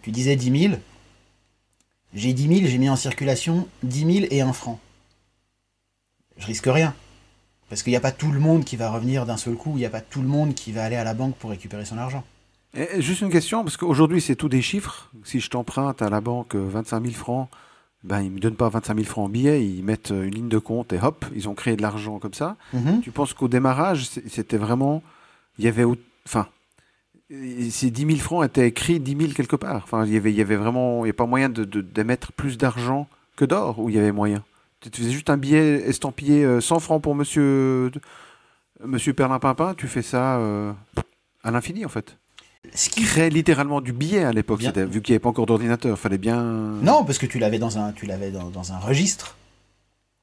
[0.02, 0.74] tu disais 10 000.
[2.14, 4.80] J'ai 10 000, j'ai mis en circulation 10 000 et 1 franc.
[6.38, 6.94] Je risque rien.
[7.68, 9.78] Parce qu'il n'y a pas tout le monde qui va revenir d'un seul coup, il
[9.78, 11.98] n'y a pas tout le monde qui va aller à la banque pour récupérer son
[11.98, 12.24] argent.
[12.98, 15.10] Juste une question, parce qu'aujourd'hui c'est tout des chiffres.
[15.24, 17.48] Si je t'emprunte à la banque euh, 25 000 francs,
[18.06, 20.34] ben, ils ne me donnent pas 25 000 francs en billets, ils mettent euh, une
[20.34, 22.56] ligne de compte et hop, ils ont créé de l'argent comme ça.
[22.72, 23.00] Mhm.
[23.02, 25.02] Tu penses qu'au démarrage, c'était vraiment.
[25.58, 25.84] Il y avait.
[26.26, 26.46] Enfin.
[27.32, 29.82] euh, Ces 10 000 francs étaient écrits 10 000 quelque part.
[29.84, 31.00] Enfin, il y avait, il y avait vraiment.
[31.04, 33.98] Il n'y a pas moyen de, de- d'émettre plus d'argent que d'or, où il y
[33.98, 34.42] avait moyen?
[34.80, 37.90] Tu faisais juste un billet estampillé euh, 100 francs pour monsieur,
[38.84, 40.72] monsieur Perlin-Pimpin, tu fais ça euh,
[41.42, 42.18] à l'infini en fait.
[42.74, 45.98] Ce Qui créait littéralement du billet à l'époque, vu qu'il n'y avait pas encore d'ordinateur.
[45.98, 46.42] fallait bien.
[46.42, 49.36] Non, parce que tu l'avais dans un, tu l'avais dans, dans un registre.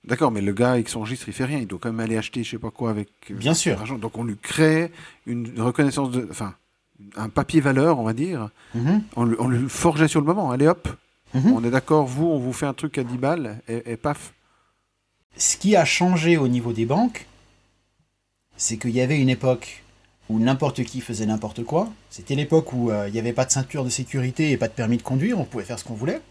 [0.05, 1.59] D'accord, mais le gars avec son registre, il fait rien.
[1.59, 3.07] Il doit quand même aller acheter je sais pas quoi avec.
[3.31, 3.75] euh, Bien sûr.
[3.77, 3.97] l'argent.
[3.97, 4.91] Donc on lui crée
[5.25, 6.27] une reconnaissance de.
[6.29, 6.55] Enfin,
[7.15, 8.49] un papier valeur, on va dire.
[8.75, 9.01] Mhm.
[9.15, 10.51] On, on le forgeait sur le moment.
[10.51, 10.87] Allez hop,
[11.33, 11.53] Mhm.
[11.53, 14.33] on est d'accord, vous, on vous fait un truc à 10 balles et, et paf.
[15.35, 17.25] Ce qui a changé au niveau des banques,
[18.55, 19.82] c'est qu'il y avait une époque
[20.29, 21.91] où n'importe qui faisait n'importe quoi.
[22.09, 24.73] C'était l'époque où euh, il n'y avait pas de ceinture de sécurité et pas de
[24.73, 26.21] permis de conduire, on pouvait faire ce qu'on voulait.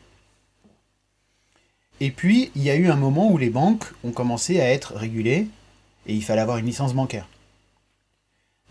[2.01, 4.95] Et puis, il y a eu un moment où les banques ont commencé à être
[4.95, 5.47] régulées
[6.07, 7.29] et il fallait avoir une licence bancaire.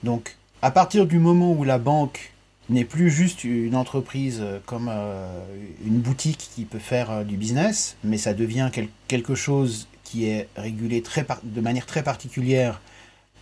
[0.04, 2.34] Donc, à partir du moment où la banque
[2.70, 5.44] n'est plus juste une entreprise euh, comme euh,
[5.86, 10.50] une boutique qui peut faire du business, mais ça devient quel- quelque chose qui est
[10.58, 11.04] régulé
[11.44, 12.82] de manière très particulière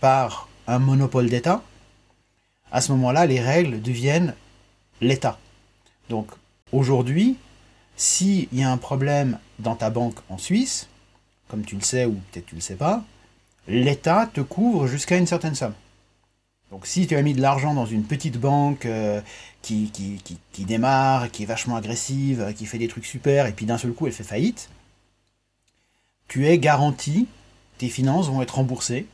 [0.00, 1.62] par un monopole d'État,
[2.72, 4.34] à ce moment-là, les règles deviennent
[5.00, 5.38] l'État.
[6.08, 6.28] Donc,
[6.72, 7.36] aujourd'hui,
[7.96, 10.88] s'il y a un problème dans ta banque en Suisse,
[11.48, 13.04] comme tu le sais ou peut-être tu le sais pas,
[13.68, 15.74] l'État te couvre jusqu'à une certaine somme.
[16.70, 19.20] Donc si tu as mis de l'argent dans une petite banque euh,
[19.60, 20.20] qui, qui,
[20.52, 23.92] qui, démarre, qui est vachement agressive, qui fait des trucs super, et puis d'un seul
[23.92, 24.70] coup elle fait faillite,
[26.28, 27.26] tu es garanti,
[27.78, 29.06] tes finances vont être remboursées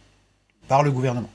[0.69, 1.31] par le gouvernement.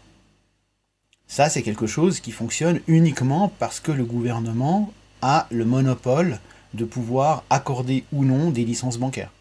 [1.32, 4.92] Ça, c'est quelque chose qui fonctionne uniquement parce que le gouvernement
[5.22, 6.42] a le monopole
[6.74, 9.32] de pouvoir accorder ou non des licences bancaires.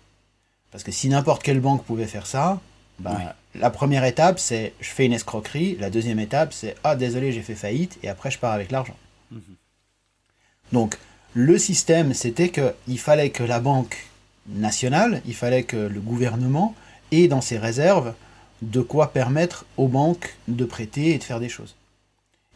[0.71, 2.61] Parce que si n'importe quelle banque pouvait faire ça,
[3.01, 5.77] ben, la première étape, c'est je fais une escroquerie.
[5.81, 7.99] La deuxième étape, c'est ah désolé, j'ai fait faillite.
[8.05, 8.97] Et après, je pars avec l'argent.
[9.33, 9.41] Mhm.
[10.71, 10.97] Donc,
[11.35, 14.07] le système, c'était qu'il fallait que la banque
[14.47, 16.77] nationale, il fallait que le gouvernement
[17.11, 18.15] ait dans ses réserves
[18.63, 21.75] de quoi permettre aux banques de prêter et de faire des choses.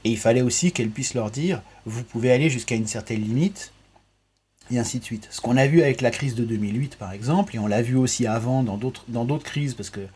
[0.05, 3.73] Et il fallait aussi qu'elles puissent leur dire, vous pouvez aller jusqu'à une certaine limite,
[4.71, 5.29] et ainsi de suite.
[5.31, 7.97] Ce qu'on a vu avec la crise de 2008, par exemple, et on l'a vu
[7.97, 10.07] aussi avant dans d'autres crises, parce que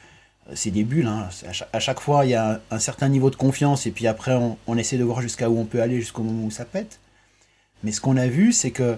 [0.48, 1.29] euh, c'est des bulles, hein.
[1.72, 4.77] à, chaque, fois il y a un, certain niveau de confiance, et puis après on,
[4.77, 7.01] essaie de voir jusqu'à où on peut aller jusqu'au moment où ça pète.
[7.83, 8.96] Mais ce qu'on a vu, c'est que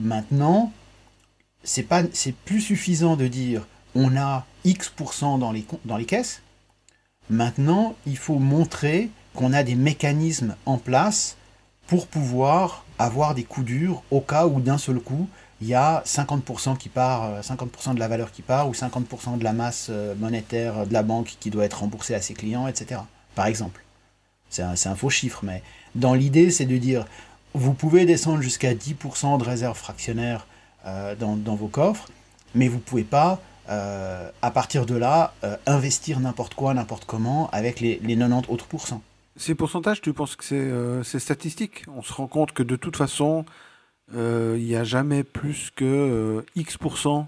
[0.00, 0.72] maintenant,
[1.62, 6.42] c'est pas c'est plus suffisant de dire on a X% dans les, dans les caisses.
[7.30, 11.36] Maintenant, il faut montrer qu'on a des mécanismes en place
[11.86, 15.28] pour pouvoir avoir des coups durs au cas où d'un seul coup,
[15.60, 19.38] il y a 50% qui part, 50% euh, de la valeur qui part, ou 50%
[19.38, 22.66] de la masse euh, monétaire de la banque qui doit être remboursée à ses clients,
[22.66, 23.00] etc.
[23.34, 23.82] Par exemple.
[24.48, 25.62] C'est un, faux chiffre, mais
[25.94, 27.04] dans l'idée, c'est de dire,
[27.52, 30.46] vous pouvez descendre jusqu'à 10% de réserve fractionnaire
[30.86, 32.08] euh, dans, vos coffres,
[32.54, 35.34] mais vous ne pouvez pas, à partir de là,
[35.66, 39.02] investir n'importe quoi, n'importe comment, avec les, les 90 autres pourcents.
[39.36, 41.84] Ces pourcentages, tu penses que c'est statistique?
[41.88, 43.44] On se rend compte que de toute façon,
[44.12, 47.26] il n'y a jamais plus que X%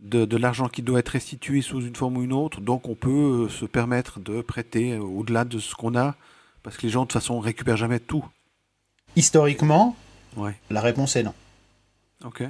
[0.00, 2.94] de, de l'argent qui doit être restitué sous une forme ou une autre, donc on
[2.94, 6.14] peut se permettre de prêter au-delà de ce qu'on a,
[6.62, 8.24] parce que les gens de toute façon récupèrent jamais tout.
[9.16, 9.96] Historiquement,
[10.70, 11.34] la réponse est non.
[12.24, 12.42] Ok.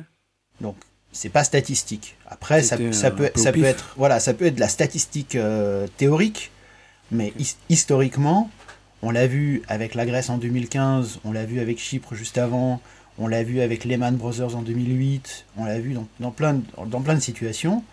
[0.60, 0.76] Donc,
[1.12, 2.16] c'est pas statistique.
[2.26, 6.50] Après, ça, peut, ça peut être, voilà, ça peut être de la statistique euh, théorique,
[7.10, 7.32] mais
[7.68, 8.50] historiquement,
[9.04, 12.80] on l'a vu avec la Grèce en 2015, on l'a vu avec Chypre juste avant,
[13.18, 17.84] on l'a vu avec Lehman Brothers en 2008, on l'a vu dans, plein de, situations.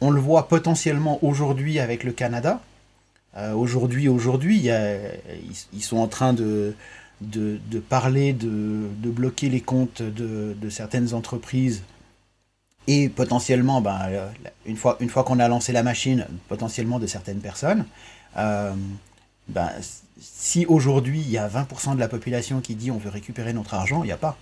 [0.00, 2.62] On le voit potentiellement aujourd'hui avec le Canada.
[3.36, 4.70] Euh, aujourd'hui, aujourd'hui,
[5.74, 6.74] ils, sont en train de,
[7.90, 11.82] parler de, bloquer les comptes de, certaines entreprises
[12.86, 13.98] et potentiellement, ben,
[14.64, 17.84] une fois, une fois qu'on a lancé la machine, potentiellement de certaines personnes.
[18.38, 18.72] Euh,
[19.48, 19.70] ben,
[20.20, 23.74] si aujourd'hui il y a 20% de la population qui dit on veut récupérer notre
[23.74, 24.36] argent, il n'y a pas.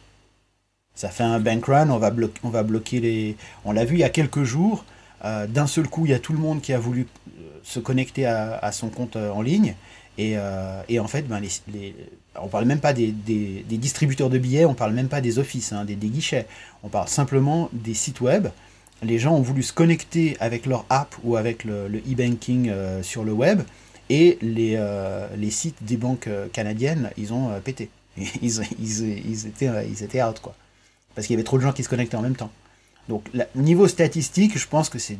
[0.95, 3.37] Ça fait un bank run, on va, bloquer, on va bloquer les...
[3.65, 4.85] On l'a vu il y a quelques jours,
[5.25, 7.07] euh, d'un seul coup il y a tout le monde qui a voulu
[7.62, 9.77] se connecter à son compte en ligne
[10.19, 11.95] euh, et, en fait, ben, les,
[12.41, 13.12] on parle même pas des,
[13.71, 16.47] distributeurs de billets, on parle même pas des offices, hein, des, guichets.
[16.83, 18.49] On parle simplement des sites web.
[19.03, 23.25] Les gens ont voulu se connecter avec leur app ou avec le e-banking euh, sur
[23.25, 23.62] le web
[24.12, 27.88] et les, euh, les sites des banques canadiennes, ils ont pété.
[28.42, 28.61] Ils,
[29.46, 30.55] étaient, ils étaient out, quoi.
[31.14, 32.51] Parce qu'il y avait trop de gens qui se connectaient en même temps.
[33.09, 35.16] Donc, niveau statistique, je pense que c'est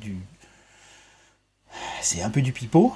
[2.23, 2.95] un peu du pipeau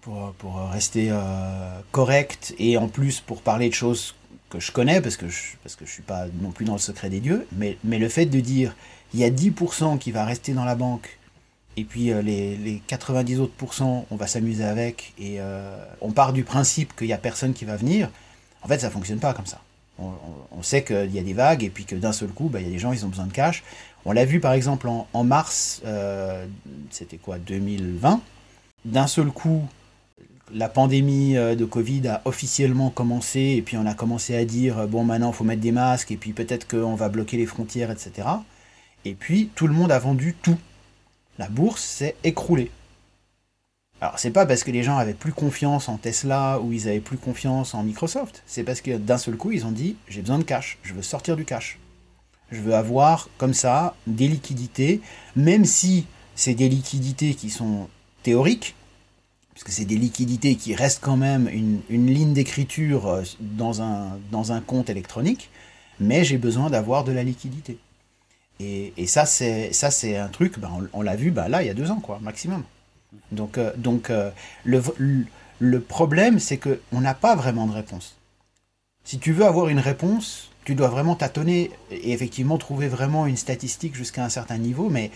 [0.00, 4.14] pour, rester euh, correct et en plus pour parler de choses
[4.48, 7.20] que je connais, parce que je parce suis pas non plus dans le secret des
[7.20, 8.74] dieux, mais, mais le fait de dire
[9.12, 11.18] il y a 10% qui va rester dans la banque,
[11.80, 16.12] et puis euh, les, les 90 autres pourcents, on va s'amuser avec, et euh, on
[16.12, 18.10] part du principe qu'il n'y a personne qui va venir,
[18.62, 19.60] en fait ça fonctionne pas comme ça.
[19.98, 22.66] On, sait qu'il y a des vagues, et puis que d'un seul coup, bah, il
[22.66, 23.62] y a des gens, ils ont besoin de cash.
[24.06, 25.82] On l'a vu par exemple en, mars,
[26.90, 28.20] c'était quoi, 2020,
[28.86, 29.68] d'un seul coup,
[30.52, 34.78] la pandémie euh, de Covid a officiellement commencé, et puis on a commencé à dire,
[34.78, 37.46] euh, bon maintenant il faut mettre des masques, et puis peut-être qu'on va bloquer les
[37.46, 38.28] frontières, etc.
[39.04, 40.58] Et puis tout le monde a vendu tout.
[41.40, 42.70] La bourse s'est écroulée.
[44.02, 47.00] Alors c'est pas parce que les gens avaient plus confiance en Tesla ou ils avaient
[47.00, 50.38] plus confiance en Microsoft, c'est parce que d'un seul coup ils ont dit j'ai besoin
[50.38, 51.78] de cash, je veux sortir du cash.
[52.52, 55.00] Je veux avoir comme ça des liquidités,
[55.34, 57.88] même si c'est des liquidités qui sont
[58.22, 58.74] théoriques,
[59.54, 64.60] parce que c'est des liquidités qui restent quand même une, ligne d'écriture euh, dans un
[64.60, 65.48] compte électronique,
[66.00, 67.78] mais j'ai besoin d'avoir de la liquidité.
[68.60, 71.70] Et, ça, c'est ça c'est un truc, ben, on, l'a vu ben, là, il y
[71.70, 72.62] a deux ans, quoi, maximum.
[73.32, 74.30] Donc, euh, donc euh,
[74.64, 74.82] le,
[75.58, 78.16] le, problème, c'est qu'on n'a pas vraiment de réponse.
[79.04, 83.38] Si tu veux avoir une réponse, tu dois vraiment tâtonner et effectivement trouver vraiment une
[83.38, 85.10] statistique jusqu'à un certain niveau, mais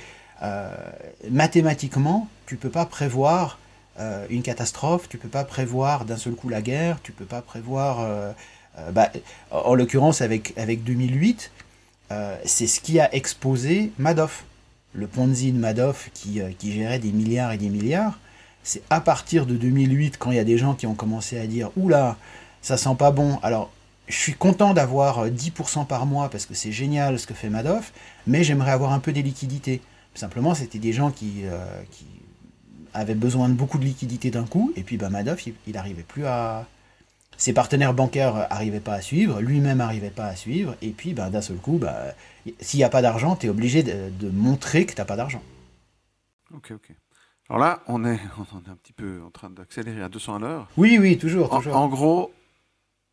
[1.30, 3.58] mathématiquement, tu peux pas prévoir
[4.00, 7.42] euh, une catastrophe, tu peux pas prévoir d'un seul coup la guerre, tu peux pas
[7.42, 8.00] prévoir...
[8.00, 8.32] Euh,
[8.76, 9.12] euh, bah,
[9.52, 11.52] en l'occurrence, avec, avec 2008,
[12.44, 14.44] c'est ce qui a exposé Madoff.
[14.92, 18.18] Le Ponzi de Madoff qui, qui gérait des milliards et des milliards.
[18.62, 21.46] C'est à partir de 2008, quand il y a des gens qui ont commencé à
[21.46, 22.16] dire Oula,
[22.62, 23.38] ça sent pas bon.
[23.42, 23.70] Alors,
[24.06, 27.92] je suis content d'avoir 10% par mois parce que c'est génial ce que fait Madoff,
[28.26, 29.80] mais j'aimerais avoir un peu des liquidités.
[30.14, 31.42] Simplement, c'était des gens qui,
[31.90, 32.06] qui
[32.94, 36.26] avait besoin de beaucoup de liquidités d'un coup, et puis bah, Madoff, il n'arrivait plus
[36.26, 36.66] à...
[37.36, 41.30] Ses partenaires bancaires n'arrivaient pas à suivre, lui-même n'arrivait pas à suivre, et puis bah,
[41.30, 41.96] d'un seul coup, bah,
[42.60, 45.16] s'il n'y a pas d'argent, tu es obligé de, de, montrer que tu n'as pas
[45.16, 45.42] d'argent.
[46.54, 46.92] Ok, ok.
[47.48, 48.20] Alors là, on est,
[48.54, 50.68] on est un petit peu en train d'accélérer à 200 à l'heure.
[50.76, 51.50] Oui, oui, toujours.
[51.50, 51.76] toujours.
[51.76, 52.32] En, gros,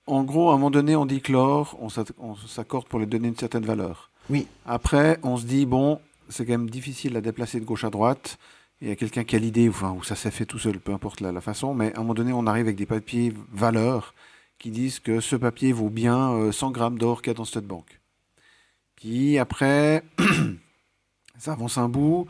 [0.07, 3.27] en gros, à un moment donné, on dit que l'or, on s'accorde pour lui donner
[3.27, 4.12] une certaine valeur.
[4.29, 4.47] Oui.
[4.65, 8.38] Après, on se dit, bon, c'est quand même difficile à déplacer de gauche à droite.
[8.82, 11.22] Il y a quelqu'un qui a l'idée, où ça s'est fait tout seul, peu importe
[11.22, 14.15] la, façon, mais à un moment donné, on arrive avec des papiers valeurs
[14.58, 17.46] qui disent que ce papier vaut bien 100 euh, grammes d'or qu'il y a dans
[17.46, 18.00] cette banque.
[18.96, 20.04] Puis après,
[21.38, 22.26] ça avance un bout,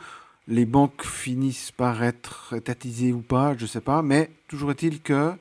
[0.46, 5.02] les banques finissent par être étatisées ou pas, je ne sais pas, mais toujours est-il
[5.02, 5.34] que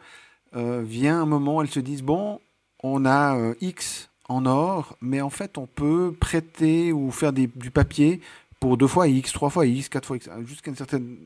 [0.54, 2.40] euh, vient un moment, elles se disent, bon,
[2.84, 7.48] on a euh, X en or, mais en fait, on peut prêter ou faire du
[7.72, 8.20] papier
[8.60, 11.16] pour deux fois X, trois fois X, quatre fois X, jusqu'à une certaine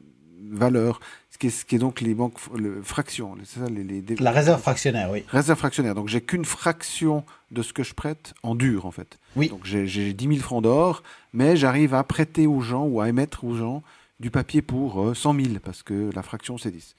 [0.51, 3.37] valeur, ce qui est, ce qui est donc les banques le, fractions.
[3.45, 5.25] Ça, les, les, La réserve fractionnaire, oui.
[5.29, 5.95] Réserve fractionnaire.
[5.95, 9.19] Donc j'ai qu'une fraction de ce que je prête en dur, en fait.
[9.37, 9.49] Oui.
[9.49, 13.45] Donc j'ai 10 000 francs d'or, mais j'arrive à prêter aux gens ou à émettre
[13.45, 13.83] aux gens
[14.21, 16.95] du papier pour 100 euh, 000, parce que la fraction c'est 10.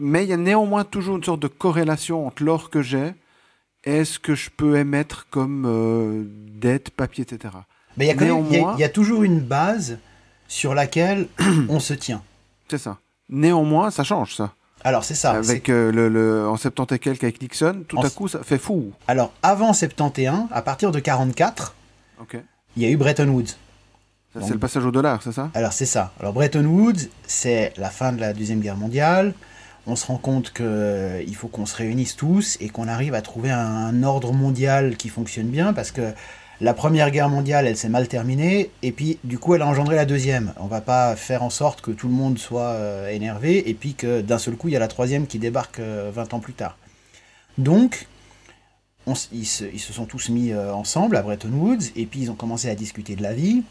[0.00, 3.12] Mais il y a néanmoins toujours une sorte de corrélation entre l'or que j'ai
[3.84, 7.54] et ce que je peux émettre comme euh, dette, papier, etc.
[7.96, 9.98] Mais il y, a toujours une base
[10.48, 11.28] sur laquelle
[11.68, 12.22] on se tient.
[12.68, 12.98] C'est ça.
[13.28, 14.52] Néanmoins, ça change, ça.
[14.82, 15.30] Alors, c'est ça.
[15.32, 18.92] Avec euh, le, en 70 et quelques avec Nixon, tout à coup, ça fait fou.
[19.08, 21.74] Alors, avant 71, à partir de 44,
[22.76, 23.56] il y a eu Bretton Woods.
[24.40, 25.50] C'est le passage au dollar, c'est ça?
[25.54, 26.12] Alors, c'est ça.
[26.20, 29.32] Alors, Bretton Woods, c'est la fin de la Deuxième Guerre mondiale.
[29.86, 33.22] On se rend compte qu'il euh, faut qu'on se réunisse tous et qu'on arrive à
[33.22, 36.12] trouver un ordre mondial qui fonctionne bien parce que
[36.60, 39.96] la première guerre mondiale, elle s'est mal terminée, et puis du coup, elle a engendré
[39.96, 40.52] la deuxième.
[40.58, 43.94] On va pas faire en sorte que tout le monde soit euh, énervé, et puis
[43.94, 46.52] que d'un seul coup, il y a la troisième qui débarque 20 euh, ans plus
[46.52, 46.78] tard.
[47.58, 48.06] Donc,
[49.32, 52.70] ils, se, sont tous mis euh, ensemble à Bretton Woods, et puis ils ont commencé
[52.70, 53.64] à discuter de la vie.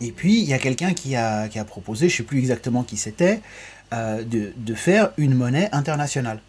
[0.00, 2.96] Et puis, il y a quelqu'un qui a, proposé, je ne sais plus exactement qui
[2.96, 3.40] c'était,
[3.92, 6.40] de, de, faire une monnaie internationale.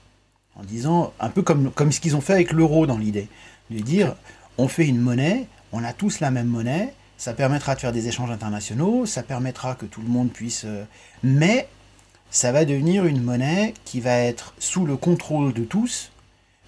[0.55, 3.27] En disant, un peu comme, comme ce qu'ils ont fait avec l'euro dans l'idée.
[3.69, 4.15] De dire,
[4.57, 8.07] on fait une monnaie, on a tous la même monnaie, ça permettra de faire des
[8.07, 10.63] échanges internationaux, ça permettra que tout le monde puisse...
[10.65, 10.83] Euh,
[11.23, 11.67] mais
[12.31, 16.11] ça va devenir une monnaie qui va être sous le contrôle de tous,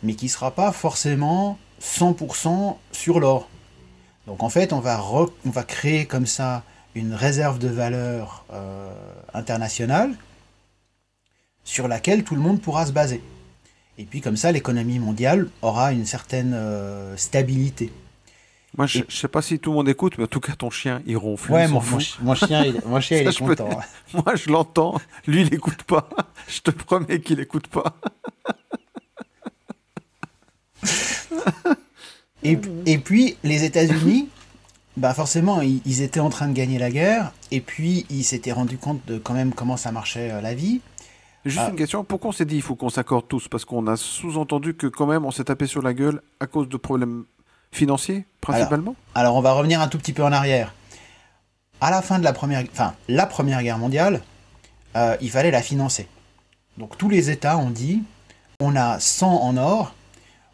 [0.04, 3.50] mais qui ne sera pas forcément 100% sur l'or.
[4.28, 6.64] Donc en fait, on va, créer comme ça
[6.96, 8.92] une réserve de valeur euh,
[9.34, 10.14] internationale
[11.64, 13.22] sur laquelle tout le monde pourra se baser.
[13.98, 17.92] Et puis comme ça, l'économie mondiale aura une certaine euh, stabilité.
[18.76, 20.72] Moi, je ne sais pas si tout le monde écoute, mais en tout cas, ton
[20.72, 21.52] chien, il ronfle.
[21.52, 23.70] Ouais, mon, chien, il, mon chien, il est content.
[24.14, 25.00] Moi, je l'entends.
[25.28, 26.10] Lui, il n'écoute pas.
[26.48, 27.96] Je te promets qu'il n'écoute pas.
[32.44, 34.28] et, et, puis, les États-Unis,
[34.98, 37.32] bah forcément, ils, étaient en train de gagner la guerre.
[37.52, 40.82] Et puis, ils s'étaient rendus compte de quand même comment ça marchait euh, la vie.
[41.46, 41.70] Juste ah.
[41.70, 43.48] une question, pourquoi on s'est dit il faut qu'on s'accorde tous?
[43.48, 46.70] Parce qu'on a sous-entendu que quand même on s'est tapé sur la gueule à cause
[46.70, 47.26] de problèmes
[47.72, 48.96] financiers, principalement?
[49.16, 50.74] Alors, on va revenir un tout petit peu en arrière.
[51.82, 54.22] À la fin de la première, enfin, la première guerre mondiale,
[54.96, 56.08] euh, il fallait la financer.
[56.78, 58.04] Donc tous les États ont dit,
[58.60, 59.94] on a 100 en or,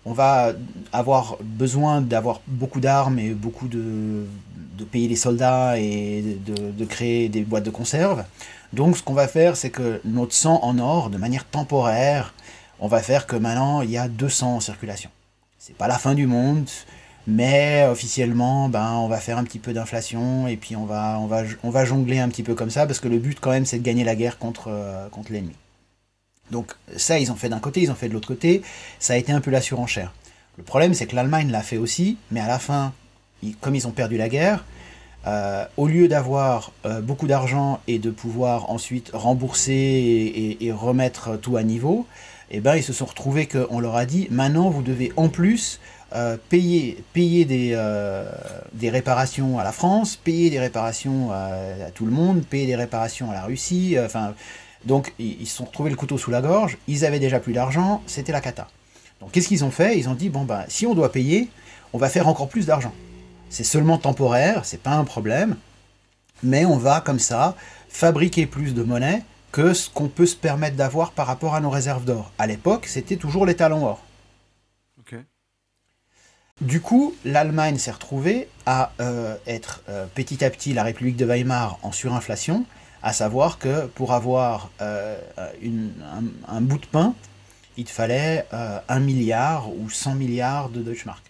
[0.05, 0.53] on va
[0.91, 4.25] avoir besoin d'avoir beaucoup d'armes et beaucoup de,
[4.77, 8.23] de payer les soldats et de, de, créer des boîtes de conserve.
[8.73, 12.33] Donc ce qu'on va faire, c'est que notre sang en or, de manière temporaire,
[12.79, 15.09] on va faire que maintenant il y a 200 en circulation.
[15.57, 16.69] C'est pas la fin du monde,
[17.27, 21.27] mais officiellement, ben, on va faire un petit peu d'inflation et puis on va, on,
[21.27, 23.65] va, on va jongler un petit peu comme ça parce que le but quand même
[23.65, 25.55] c'est de gagner la guerre contre, euh, contre l'ennemi.
[26.51, 28.61] Donc ça ils ont fait d'un côté, ils ont fait de l'autre côté,
[28.99, 30.13] ça a été un peu la surenchère.
[30.57, 32.93] Le problème c'est que l'Allemagne l'a fait aussi, mais à la fin,
[33.61, 34.63] comme ils ont perdu la guerre,
[35.27, 41.57] euh, au lieu d'avoir euh, beaucoup d'argent et de pouvoir ensuite rembourser et, remettre tout
[41.57, 42.05] à niveau,
[42.51, 45.81] eh ben, ils se sont retrouvés qu'on leur a dit maintenant vous devez en plus
[46.15, 47.75] euh, payer, payer des,
[48.89, 53.33] réparations à la France, payer des réparations à, tout le monde, payer des réparations à
[53.33, 53.97] la Russie.
[54.85, 58.01] Donc ils se sont retrouvés le couteau sous la gorge, ils avaient déjà plus d'argent,
[58.07, 58.67] c'était la cata.
[59.19, 59.99] Donc qu'est-ce qu'ils ont fait?
[59.99, 61.49] Ils ont dit bon ben si on doit payer,
[61.91, 62.93] on va faire encore plus d'argent.
[63.49, 65.55] C'est seulement temporaire, c'est pas un problème,
[66.43, 67.55] mais on va comme ça
[67.89, 71.71] fabriquer plus de monnaie que ce qu'on peut se permettre d'avoir par rapport à nos
[71.71, 72.31] réserves d'or.
[72.37, 74.03] À l'époque, c'était toujours les talons or.
[76.61, 81.25] Du coup, l'Allemagne s'est retrouvée à euh, être euh, petit à petit la République de
[81.25, 82.65] Weimar en surinflation,
[83.01, 85.17] à savoir que pour avoir euh,
[85.61, 85.93] une-
[86.47, 87.15] un, un bout de pain,
[87.77, 91.28] il te fallait un milliard ou 100 milliards de Deutschmark.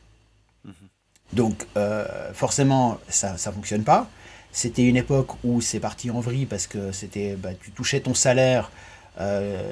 [1.33, 4.09] Donc euh, forcément, ça ne fonctionne pas.
[4.51, 8.13] C'était une époque où c'est parti en vrille parce que c'était, bah, tu touchais ton
[8.13, 8.71] salaire
[9.19, 9.71] euh,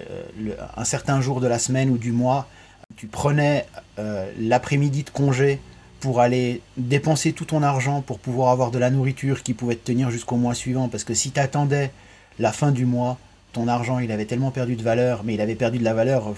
[0.76, 2.48] un certain jour de la semaine ou du mois.
[2.96, 3.66] Tu prenais
[3.98, 5.60] euh, l'après-midi de congé
[6.00, 9.86] pour aller dépenser tout ton argent pour pouvoir avoir de la nourriture qui pouvait te
[9.86, 10.90] tenir jusqu'au mois suivant.
[10.90, 11.92] Parce que si tu attendais
[12.38, 13.18] la fin du mois,
[13.52, 16.36] ton argent, il avait tellement perdu de valeur, mais il avait perdu de la valeur,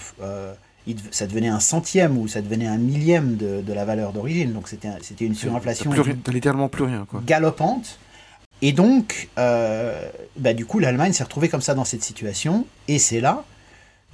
[1.12, 4.54] ça devenait un centième ou ça devenait un millième de, de la valeur d'origine.
[4.54, 7.22] Donc c'était un- c'était une surinflation plus littéralement plus rien, quoi.
[7.26, 8.00] galopante.
[8.62, 12.66] Et donc, euh, bah, du coup, l'Allemagne s'est retrouvée comme ça dans cette situation.
[12.90, 13.46] Et c'est là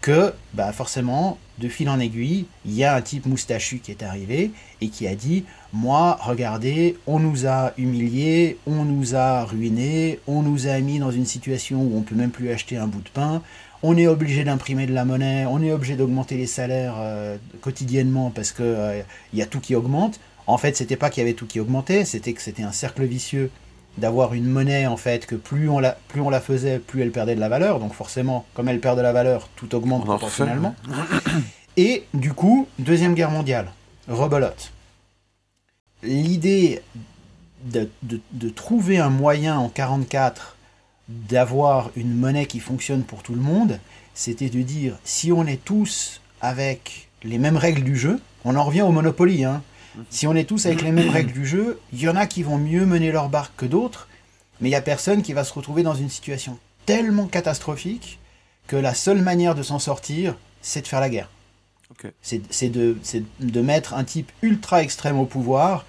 [0.02, 4.04] que, bah, forcément, de fil en aiguille, il y a un type moustachu qui est
[4.04, 4.52] arrivé
[4.82, 10.42] et qui a dit Moi, regardez, on nous a humiliés, on nous a ruinés, on
[10.44, 13.10] nous a mis dans une situation où on peut même plus acheter un bout de
[13.10, 13.42] pain.
[13.84, 18.32] On est obligé d'imprimer de la monnaie, on est obligé d'augmenter les salaires euh, quotidiennement
[18.32, 19.02] parce que euh,
[19.34, 20.20] il y a tout qui augmente.
[20.48, 23.04] En fait, c'était pas qu'il y avait tout qui augmentait, c'était que c'était un cercle
[23.04, 23.52] vicieux
[23.98, 27.12] d'avoir une monnaie en fait que plus on la plus on la faisait, plus elle
[27.12, 27.80] perdait de la valeur.
[27.80, 30.76] Donc forcément, comme elle perd de la valeur, tout augmente On proportionnellement.
[31.78, 33.72] Et du coup, deuxième guerre mondiale,
[34.08, 34.72] rebelote.
[36.04, 36.82] L'idée
[37.66, 40.55] de, de- de trouver un moyen en 44
[41.08, 43.80] d'avoir une monnaie qui fonctionne pour tout le monde,
[44.14, 48.64] c'était de dire si on est tous avec les mêmes règles du jeu, on en
[48.64, 49.62] revient au Monopoly, hein.
[50.10, 52.44] Si on est tous avec les mêmes règles du jeu, il y en a qui
[52.44, 54.10] vont mieux mener leur barque que d'autres,
[54.60, 58.20] mais il n'y a personne qui va se retrouver dans une situation tellement catastrophique
[58.68, 61.30] que la seule manière de s'en sortir, c'est de faire la guerre.
[62.04, 65.86] De, c'est de mettre un type ultra extrême au pouvoir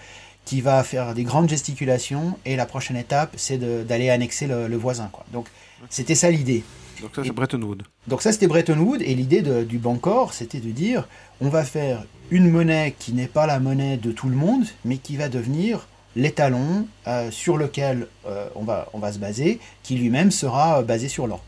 [0.47, 4.77] qui va faire des grandes gesticulations et la prochaine étape, c'est d'aller annexer le, le
[4.77, 5.11] voisin.
[5.13, 5.27] Quoi.
[5.33, 5.49] Donc
[5.91, 6.65] c'était ça l'idée.
[7.03, 7.83] Donc ça, c'est Bretton Woods.
[8.07, 11.07] Donc ça, c'était Bretton Woods, et l'idée du Bancor, c'était de dire,
[11.43, 14.97] on va faire une monnaie qui n'est pas la monnaie de tout le monde, mais
[14.97, 19.97] qui va devenir l'étalon euh, sur lequel euh, on, va, on va se baser, qui
[19.97, 21.45] lui-même sera euh, basé sur l'or.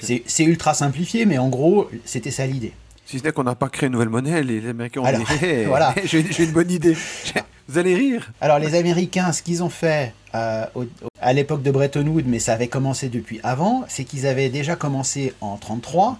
[0.00, 2.72] C'est ultra simplifié, mais en gros, c'était ça l'idée.
[3.06, 5.44] Si ce n'est qu'on n'a pas créé une nouvelle monnaie, les Américains ont Alors, dit
[5.44, 5.94] Hey, voilà.
[6.04, 6.96] j'ai une bonne idée.
[7.68, 8.30] Vous allez rire.
[8.40, 10.84] Alors les Américains, ce qu'ils ont fait euh, au-
[11.20, 14.76] à l'époque de Bretton Woods, mais ça avait commencé depuis avant, c'est qu'ils avaient déjà
[14.76, 16.18] commencé en 33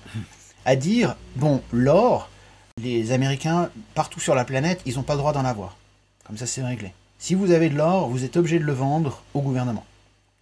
[0.64, 2.28] à dire bon l'or,
[2.82, 5.76] les Américains partout sur la planète, ils n'ont pas le droit d'en avoir.
[6.26, 6.92] Comme ça c'est réglé.
[7.18, 9.84] Si vous avez de l'or, vous êtes obligé de le vendre au gouvernement.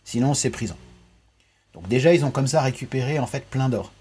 [0.05, 0.77] Sinon c'est prison.
[1.75, 3.93] Donc déjà ils ont comme ça récupéré en fait plein d'or.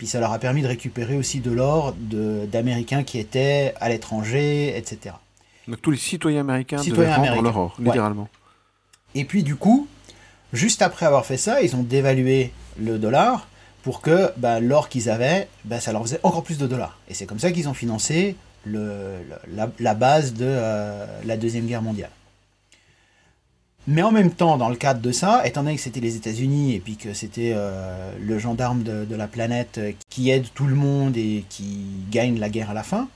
[0.00, 4.74] Puis ça leur a permis de récupérer aussi de l'or d'Américains qui étaient à l'étranger,
[4.74, 5.14] etc.
[5.68, 7.42] Donc tous les citoyens américains Citoyens devaient américains.
[7.42, 7.84] leur or, Ouais.
[7.84, 8.28] littéralement.
[9.14, 9.86] Et puis du coup,
[10.54, 13.46] juste après avoir fait ça, ils ont dévalué le dollar
[13.82, 16.98] pour que bah, l'or qu'ils avaient, bah, ça leur faisait encore plus de dollars.
[17.10, 21.36] Et c'est comme ça qu'ils ont financé le- le- la, la base de euh, la
[21.36, 22.08] Deuxième Guerre mondiale.
[23.90, 26.76] Mais en même temps, dans le cadre de ça, étant donné que c'était les États-Unis
[26.76, 30.76] et puis que c'était euh, le gendarme de, la planète euh, qui aide tout le
[30.76, 33.08] monde et qui gagne la guerre à la fin,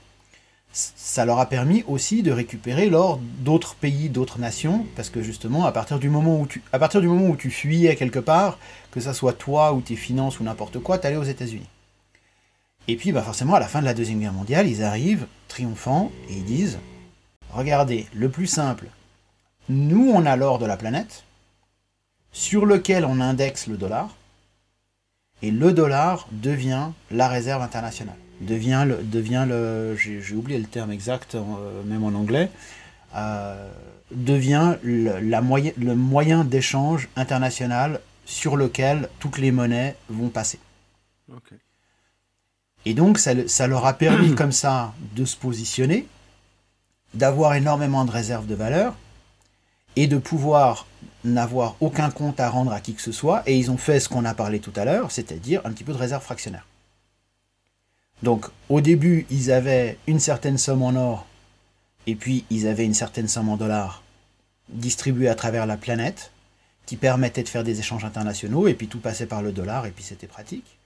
[0.72, 5.64] ça leur a permis aussi de récupérer l'or d'autres pays, d'autres nations, parce que justement,
[5.64, 6.89] à partir du moment où tu, à
[7.51, 8.59] fuyais quelque part,
[8.91, 11.68] que ça soit toi ou tes finances ou n'importe quoi, t'allais aux États-Unis.
[12.89, 16.11] Et puis, bah forcément, à la fin de la deuxième guerre mondiale, ils arrivent triomphants
[16.29, 16.81] et ils disent
[17.53, 18.89] regardez, le plus simple,
[19.69, 21.25] nous on a l'or de la planète,
[22.33, 24.17] sur lequel on indexe le dollar,
[25.43, 30.91] et le dollar devient la réserve internationale devient le, devient le j'ai oublié le terme
[30.91, 32.51] exact, euh, même en anglais,
[33.15, 33.71] euh,
[34.11, 40.59] devient le, la moyen, le moyen d'échange international sur lequel toutes les monnaies vont passer.
[42.87, 46.07] Et donc, ça, ça leur a permis comme ça de se positionner,
[47.15, 48.95] d'avoir énormément de réserves de valeur
[49.97, 50.86] et de pouvoir
[51.24, 53.42] n'avoir aucun compte à rendre à qui que ce soit.
[53.47, 55.92] Et ils ont fait ce qu'on a parlé tout à l'heure, c'est-à-dire un petit peu
[55.92, 56.66] de réserve fractionnaire.
[58.22, 61.26] Donc, au début, ils avaient une certaine somme en or
[62.07, 64.03] et puis ils avaient une certaine somme en dollars
[64.68, 66.32] distribuée à travers la planète
[66.86, 69.90] qui permettait de faire des échanges internationaux et puis tout passait par le dollar et
[69.90, 70.78] puis c'était pratique.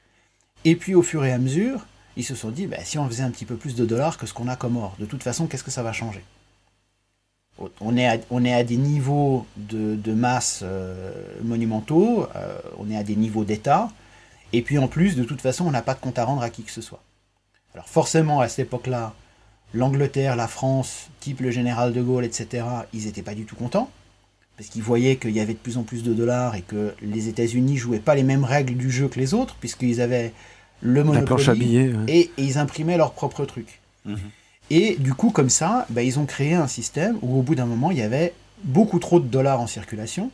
[0.65, 1.87] Et puis au fur et à mesure,
[2.17, 4.27] ils se sont dit, bah, si on faisait un petit peu plus de dollars que
[4.27, 6.25] ce qu'on a comme or, de toute façon, qu'est-ce que ça va changer?
[7.81, 12.91] On est, à, on est à des niveaux de, de masse euh, monumentaux, euh, on
[12.91, 13.91] est à des niveaux d'État,
[14.53, 16.51] et puis en plus, de toute façon, on n'a pas de compte à rendre à
[16.51, 17.03] qui que ce soit.
[17.75, 19.15] Alors forcément, à cette époque-là,
[19.75, 23.91] l'Angleterre, la France, type le général de Gaulle, etc., ils n'étaient pas du tout contents,
[24.57, 27.29] parce qu'ils voyaient qu'il y avait de plus en plus de dollars et que les
[27.29, 30.33] États-Unis jouaient pas les mêmes règles du jeu que les autres, puisqu'ils avaient
[30.81, 31.41] le monopole
[32.09, 33.81] et, ils imprimaient leurs propres trucs.
[34.05, 34.19] Mhm.
[34.71, 37.67] Et du coup, comme ça, bah, ils ont créé un système où au bout d'un
[37.67, 40.31] moment, il y avait beaucoup trop de dollars en circulation.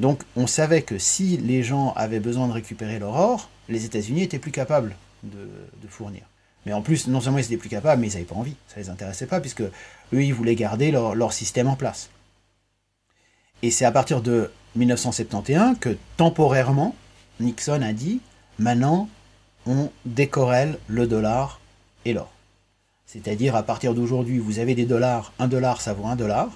[0.00, 4.22] Donc on savait que si les gens avaient besoin de récupérer leur or, les États-Unis
[4.22, 5.48] étaient plus capables de,
[5.88, 6.22] fournir.
[6.66, 8.54] Mais en plus, non seulement ils étaient plus capables, mais ils n'avaient pas envie.
[8.68, 9.72] Ça les intéressait pas, puisque eux,
[10.12, 12.10] ils voulaient garder leur, système en place.
[13.62, 16.94] Et c'est à partir de 1971 que temporairement,
[17.40, 18.20] Nixon a dit
[18.58, 19.08] maintenant,
[19.66, 21.60] on décorrèle le dollar
[22.04, 22.30] et l'or.
[23.08, 26.50] C'est-à-dire, à partir d'aujourd'hui, vous avez des dollars, un dollar, ça vaut un dollar.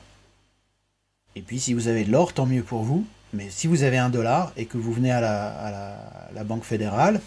[1.35, 3.07] Et puis, si vous avez de l'or, tant mieux pour vous.
[3.33, 7.23] Mais si vous avez un dollar et que vous venez à la, Banque fédérale,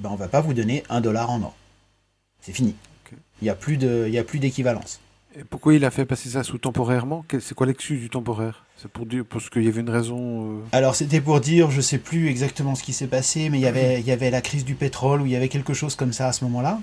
[0.00, 1.54] ben on ne va pas vous donner un dollar en or.
[2.40, 2.74] C'est fini.
[3.40, 4.98] Il n'y a plus d'équivalence.
[5.38, 7.24] Et pourquoi il a fait passer ça sous temporairement?
[7.40, 8.64] C'est quoi l'excuse du temporaire?
[8.76, 10.58] C'est pour dire parce qu'il y avait une raison.
[10.58, 13.62] Euh Alors c'était pour dire, je sais plus exactement ce qui s'est passé, mais il
[13.62, 15.94] y avait il y avait la crise du pétrole ou il y avait quelque chose
[15.94, 16.80] comme ça à ce moment-là.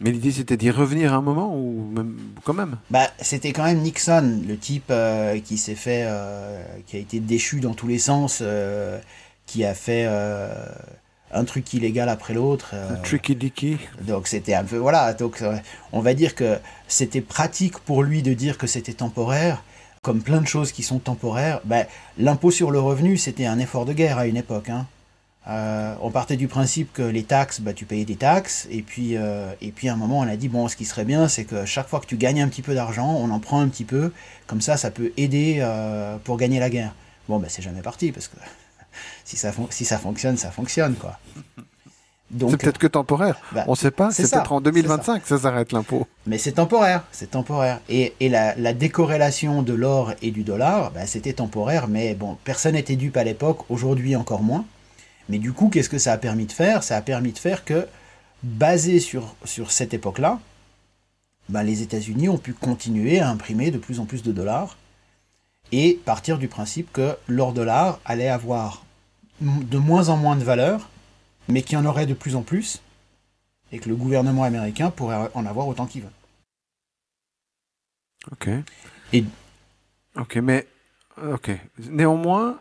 [0.00, 3.64] Mais l'idée c'était d'y revenir à un moment ou même quand même Bah c'était quand
[3.64, 7.86] même Nixon, le type euh, qui s'est fait, euh, qui a été déchu dans tous
[7.86, 8.98] les sens, euh,
[9.46, 10.06] qui a fait
[11.32, 12.74] un truc illégal après l'autre.
[13.02, 13.76] tricky dicky.
[14.06, 15.12] Donc c'était un peu voilà.
[15.12, 15.42] Donc
[15.92, 19.62] on va dire que c'était pratique pour lui de dire que c'était temporaire.
[20.02, 21.84] Comme plein de choses qui sont temporaires, bah,
[22.16, 24.70] l'impôt sur le revenu, c'était un effort de guerre à une époque.
[24.70, 24.86] Hein.
[25.50, 29.16] Euh, on partait du principe que les taxes, bah, tu payais des taxes, et puis,
[29.16, 31.44] euh, et puis à un moment on a dit, bon, ce qui serait bien, c'est
[31.44, 33.84] que chaque fois que tu gagnes un petit peu d'argent, on en prend un petit
[33.84, 34.12] peu,
[34.46, 36.94] comme ça, ça peut aider euh, pour gagner la guerre.
[37.28, 38.36] Bon, ben c'est jamais parti, parce que
[39.24, 41.18] si ça, si ça fonctionne, ça fonctionne, quoi.
[42.38, 43.40] C'est peut-être que temporaire.
[43.50, 44.12] Bah, on ne sait pas.
[44.12, 46.06] C'est peut-être en 2025 que ça s'arrête l'impôt.
[46.26, 47.02] Mais c'est temporaire.
[47.10, 47.80] C'est temporaire.
[47.88, 51.88] Et, la, décorrélation de l'or et du dollar, bah, c'était temporaire.
[51.88, 53.68] Mais bon, personne n'était dupe à l'époque.
[53.68, 54.64] Aujourd'hui encore moins.
[55.30, 56.82] Mais du coup, qu'est-ce que ça a permis de faire?
[56.82, 57.86] Ça a permis de faire que,
[58.42, 60.40] basé sur, sur cette époque-là,
[61.48, 64.76] ben, les États-Unis ont pu continuer à imprimer de plus en plus de dollars
[65.70, 68.84] et partir du principe que leur dollar allait avoir
[69.40, 70.88] de moins en moins de valeur,
[71.46, 72.82] mais qu'il y en aurait de plus en plus,
[73.70, 76.08] et que le gouvernement américain pourrait en avoir autant qu'il veut.
[78.32, 78.48] Ok.
[79.12, 79.24] Et...
[80.16, 80.66] Ok, mais...
[81.22, 81.52] Ok.
[81.78, 82.58] Néanmoins,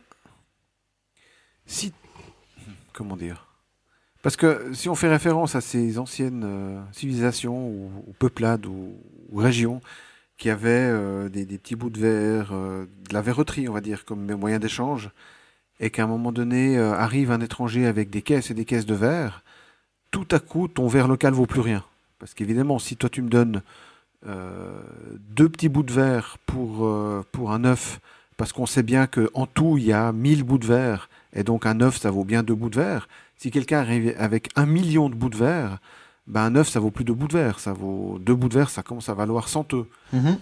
[1.65, 1.93] si
[2.99, 3.47] comment dire
[4.21, 8.99] Parce que si on fait référence à ces anciennes euh, civilisations ou, peuplades ou,
[9.33, 9.79] régions
[10.37, 14.03] qui avaient euh, des, petits bouts de verre, euh, de la verreterie, on va dire,
[14.03, 15.11] comme moyen d'échange,
[15.79, 18.95] et qu'à un moment donné arrive un étranger avec des caisses et des caisses de
[18.95, 19.43] verre,
[20.11, 21.85] tout à coup, ton verre local vaut plus rien.
[22.19, 23.61] Parce qu'évidemment, si toi tu me donnes
[24.25, 26.85] deux petits bouts de verre pour,
[27.31, 28.01] pour un œuf,
[28.35, 31.65] parce qu'on sait bien qu'en tout, il y a 1000 bouts de verre, et donc
[31.65, 33.07] un œuf, ça vaut bien deux bouts de verre.
[33.37, 35.79] Si quelqu'un arrive avec un million de bouts de verre,
[36.27, 37.59] ben un œuf, ça vaut plus de bouts de verre.
[37.59, 39.85] Ça vaut deux bouts de verre, ça commence à valoir 100 œufs.
[40.13, 40.37] Mhm.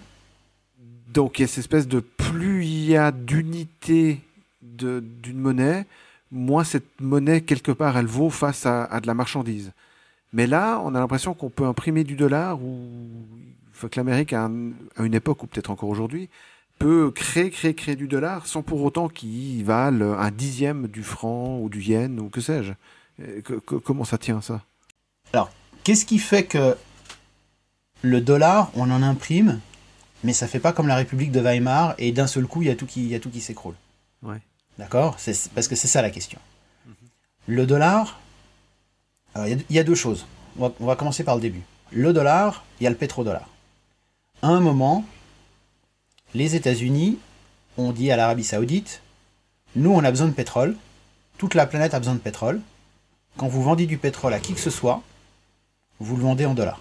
[1.12, 4.20] Donc il y a cette espèce de plus il y a d'unité
[4.62, 5.86] d'une monnaie,
[6.30, 9.72] moins cette monnaie, quelque part, elle vaut face à, de la marchandise.
[10.32, 12.86] Mais là, on a l'impression qu'on peut imprimer du dollar, ou
[13.80, 14.50] que l'Amérique, à,
[14.98, 16.28] une époque, ou peut-être encore aujourd'hui,
[16.78, 21.58] peut créer, créer, créer du dollar sans pour autant qu'il valent un dixième du franc
[21.58, 22.72] ou du yen ou que sais-je.
[23.84, 24.62] comment ça tient ça?
[25.32, 25.50] Alors,
[25.84, 26.76] qu'est-ce qui fait que
[28.02, 29.60] le dollar, on en imprime,
[30.24, 32.70] mais ça fait pas comme la République de Weimar et d'un seul coup, il y
[32.70, 33.74] a tout qui, y tout qui s'écroule?
[34.22, 34.40] Ouais.
[34.78, 35.16] D'accord?
[35.54, 36.38] Parce que c'est ça la question.
[37.46, 38.20] Le dollar,
[39.36, 40.26] il y, a deux choses.
[40.58, 41.62] On va, on va commencer par le début.
[41.90, 43.48] Le dollar, il y a le pétrodollar.
[44.42, 45.04] À un moment,
[46.34, 47.18] les États-Unis
[47.76, 49.02] ont dit à l'Arabie Saoudite
[49.76, 50.76] Nous, on a besoin de pétrole,
[51.38, 52.60] toute la planète a besoin de pétrole.
[53.36, 55.02] Quand vous vendez du pétrole à qui que ce soit,
[56.00, 56.80] vous le vendez en dollars.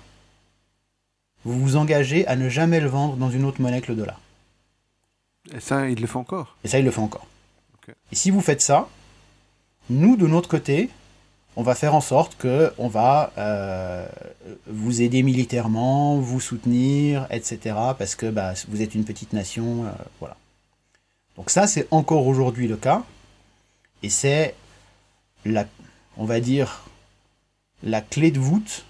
[1.43, 4.19] Vous vous engagez à ne jamais le vendre dans une autre monnaie que le dollar.
[5.53, 7.27] Et ça, il le fait encore Et ça, il le fait encore.
[8.11, 8.89] Et si vous faites ça,
[9.89, 10.89] nous, de notre côté,
[11.58, 14.08] on va faire en sorte que on va euh,
[14.68, 17.76] vous aider militairement, vous soutenir, etc.
[17.97, 19.89] Parce que bah, vous êtes une petite nation, euh,
[20.20, 20.38] voilà.
[21.36, 23.03] Donc ça, c'est encore aujourd'hui le cas,
[24.03, 24.53] et c'est
[25.45, 25.66] la,
[26.18, 26.86] on va dire,
[27.82, 28.86] la clé de voûte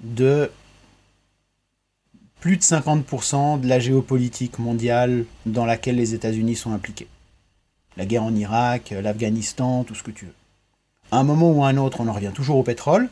[0.00, 0.50] de
[2.40, 7.08] plus de 50% de la géopolitique mondiale dans laquelle les États-Unis sont impliqués.
[7.96, 10.34] La guerre en Irak, l'Afghanistan, tout ce que tu veux
[11.10, 13.08] à un moment ou à un autre, on en revient toujours au pétrole.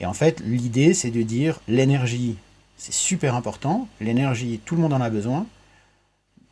[0.00, 2.36] Et en fait, l'idée, c'est de dire l'énergie,
[2.76, 3.88] c'est super important.
[4.00, 5.46] L'énergie, tout le monde en a besoin.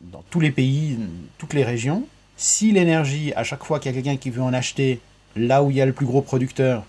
[0.00, 0.98] dans tous les pays,
[1.38, 4.52] toutes les régions, si l'énergie, à chaque fois qu'il y a quelqu'un qui veut en
[4.52, 5.00] acheter,
[5.34, 6.84] là où il y a le plus gros producteur,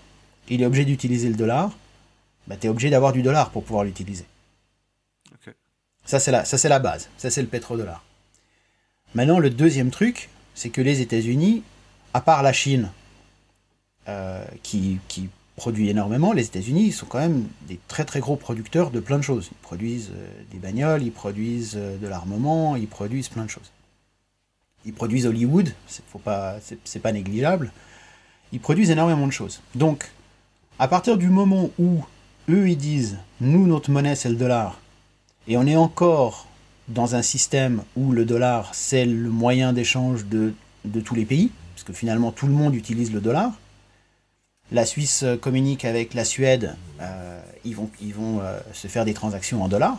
[0.48, 1.72] il est obligé d'utiliser le dollar,
[2.46, 4.24] bah, tu es obligé d'avoir du dollar pour pouvoir l'utiliser.
[6.04, 7.08] Ça, c'est la, ça, c'est la base.
[7.18, 8.04] Ça, c'est le pétrodollar.
[9.14, 11.62] Maintenant, le deuxième truc, c'est que les États-Unis,
[12.14, 12.90] à part la Chine,
[14.10, 14.98] euh, qui,
[15.56, 19.22] produit énormément, les États-Unis sont quand même des très très gros producteurs de plein de
[19.22, 19.50] choses.
[19.52, 23.70] Ils produisent euh, des bagnoles, ils produisent euh, de l'armement, ils produisent plein de choses.
[24.86, 26.56] Ils produisent Hollywood, c'est, pas,
[27.02, 27.72] pas négligeable.
[28.52, 29.60] Ils produisent énormément de choses.
[29.74, 30.10] Donc,
[30.78, 32.02] à partir du moment où
[32.48, 34.80] eux ils disent, nous notre monnaie c'est le dollar,
[35.46, 36.46] et on est encore
[36.88, 40.54] dans un système où le dollar, c'est le moyen d'échange de,
[40.86, 43.52] de, tous les pays, parce que finalement tout le monde utilise le dollar.
[44.72, 49.62] La Suisse communique avec la Suède, euh, ils vont, ils euh, se faire des transactions
[49.62, 49.98] en dollars.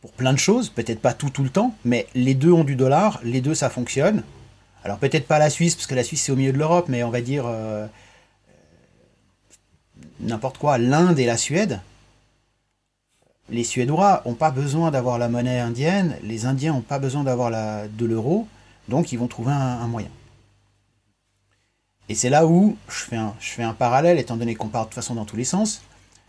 [0.00, 3.20] Pour plein de choses, peut-être pas tout le temps, mais les deux ont du dollar,
[3.24, 4.22] les deux ça fonctionne.
[4.84, 7.02] Alors peut-être pas la Suisse, parce que la Suisse c'est au milieu de l'Europe, mais
[7.02, 7.86] on va dire euh,
[10.20, 11.80] n'importe quoi, l'Inde et la Suède,
[13.48, 17.50] les Suédois n'ont pas besoin d'avoir la monnaie indienne, les Indiens n'ont pas besoin d'avoir
[17.88, 18.48] de l'euro,
[18.88, 20.08] donc ils vont trouver un, moyen.
[22.08, 24.84] Et c'est là où je fais, un, je fais un parallèle, étant donné qu'on parle
[24.84, 25.82] de toute façon dans tous les sens,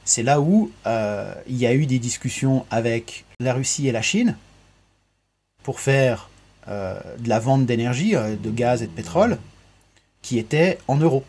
[0.08, 4.02] c'est là où euh, il y a eu des discussions avec la Russie et la
[4.02, 4.36] Chine
[5.64, 6.30] pour faire
[6.68, 9.38] euh, de la vente d'énergie, euh, de gaz et de pétrole,
[10.22, 11.24] qui était en euros.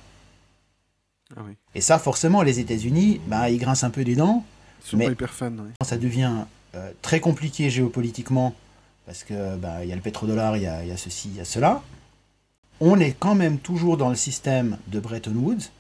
[1.36, 1.42] Ah
[1.74, 4.44] et ça, forcément, les États-Unis, bah, ils grincent un peu des dents
[4.94, 5.34] mais hyper
[5.84, 6.44] Ça devient
[7.03, 8.55] très compliqué géopolitiquement,
[9.05, 11.36] parce que bah, il y a le pétrodollar, il y a, y a ceci, il
[11.36, 11.82] y a cela.
[12.81, 15.70] On est quand même toujours dans le système de Bretton Woods,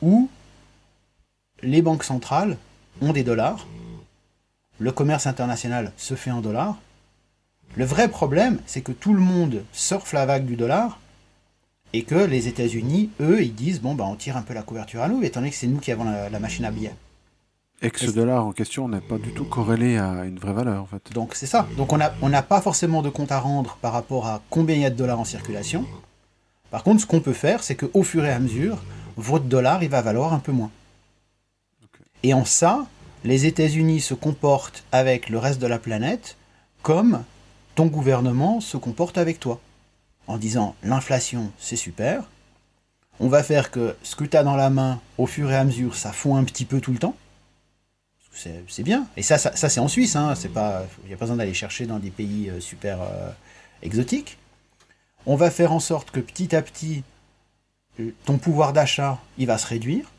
[0.00, 0.30] où
[1.62, 2.56] les banques centrales
[3.02, 3.66] ont des dollars,
[4.78, 6.78] le commerce international se fait en dollars.
[7.76, 10.98] Le vrai problème, c'est que tout le monde surfe la vague du dollar
[11.92, 15.02] et que les États-Unis, eux, ils disent bon, bah, on tire un peu la couverture
[15.02, 16.94] à nous, étant donné que c'est nous qui avons la machine à billets.
[17.82, 20.82] Et que ce dollar en question n'est pas du tout corrélé à une vraie valeur,
[20.82, 21.12] en fait.
[21.14, 21.66] Donc c'est ça.
[21.78, 24.82] Donc on n'a on pas forcément de compte à rendre par rapport à combien il
[24.82, 25.86] y a de dollars en circulation.
[26.70, 28.82] Par contre, ce qu'on peut faire, c'est qu'au fur et à mesure,
[29.16, 30.70] votre dollar, il va valoir un peu moins.
[32.22, 32.86] Et en ça,
[33.24, 36.36] les États-Unis se comportent avec le reste de la planète
[36.82, 37.24] comme
[37.74, 39.58] ton gouvernement se comporte avec toi.
[40.26, 42.24] En disant, l'inflation, c'est super.
[43.20, 45.64] On va faire que ce que tu as dans la main, au fur et à
[45.64, 47.16] mesure, ça fond un petit peu tout le temps
[48.32, 49.06] c'est bien.
[49.16, 51.98] Et ça, ça, c'est en Suisse, hein, il n'y a pas besoin d'aller chercher dans
[51.98, 53.30] des pays euh, super euh,
[53.82, 54.38] exotiques.
[55.26, 57.02] On va faire en sorte que petit à petit,
[57.98, 60.10] euh, ton pouvoir d'achat, il va se réduire.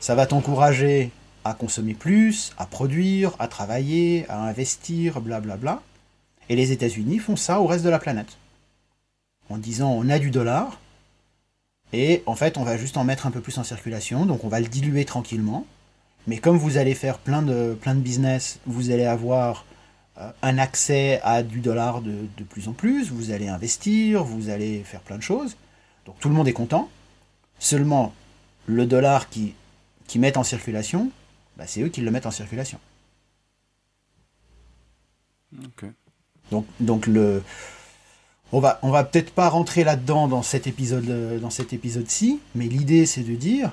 [0.00, 1.10] Ça va t'encourager
[1.44, 5.56] à consommer plus, à produire, à travailler, à investir, blablabla.
[5.56, 5.82] Bla bla.
[6.48, 8.36] Et les États-Unis font ça au reste de la planète.
[9.50, 10.78] En disant on a du dollar,
[11.92, 14.48] et en fait on va juste en mettre un peu plus en circulation, donc on
[14.48, 15.66] va le diluer tranquillement.
[16.28, 19.64] Mais comme vous allez faire plein de, plein de business, vous allez avoir
[20.18, 24.50] euh, un accès à du dollar de, de, plus en plus, vous allez investir, vous
[24.50, 25.56] allez faire plein de choses.
[26.04, 26.90] Donc tout le monde est content.
[27.58, 28.12] Seulement,
[28.66, 29.54] le dollar qui,
[30.06, 31.10] qui met en circulation,
[31.56, 32.78] bah, c'est eux qui le mettent en circulation.
[36.50, 37.42] Donc, donc le,
[38.52, 42.66] on va, on va peut-être pas rentrer là-dedans dans cet épisode, dans cet épisode-ci, mais
[42.66, 43.72] l'idée c'est de dire,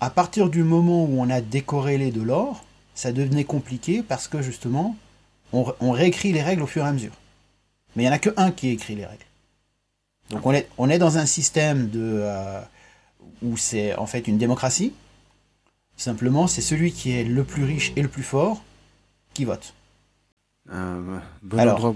[0.00, 4.42] à partir du moment où on a décorrélé de l'or, ça devenait compliqué parce que
[4.42, 4.96] justement,
[5.52, 7.12] on, réécrit les règles au fur et à mesure.
[7.94, 9.24] Mais il n'y en a qu'un qui écrit les règles.
[10.30, 12.60] Donc on est, on est dans un système de, euh,
[13.42, 14.92] où c'est en fait une démocratie.
[15.96, 18.62] Simplement, c'est celui qui est le plus riche et le plus fort
[19.32, 19.72] qui vote.
[20.70, 21.94] Un bon endroit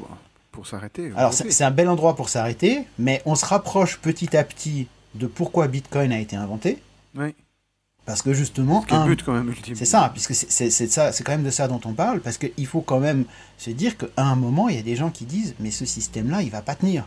[0.52, 1.12] pour s'arrêter.
[1.16, 5.26] Alors c'est un bel endroit pour s'arrêter, mais on se rapproche petit à petit de
[5.26, 6.82] pourquoi Bitcoin a été inventé.
[7.14, 7.34] Oui.
[8.10, 8.84] Parce que justement,
[9.74, 12.66] c'est ça, puisque c'est ça, c'est quand même de ça dont on parle, parce qu'il
[12.66, 13.24] faut quand même
[13.56, 16.42] se dire qu'à un moment, il y a des gens qui disent, mais ce système-là,
[16.42, 17.06] il va pas tenir.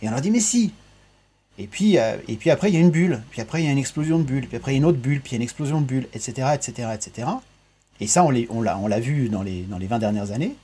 [0.00, 0.72] Et on leur dit, mais si.
[1.58, 3.68] Et puis, euh, et puis après, il y a une bulle, puis après, il y
[3.68, 5.34] a une explosion de bulles, puis après, il y a une autre bulle, puis il
[5.34, 7.28] y a une explosion de bulles, etc., etc., etc.
[7.98, 10.30] Et ça, on l'a, on l'a, on l'a vu dans les, dans les 20 dernières
[10.30, 10.54] années.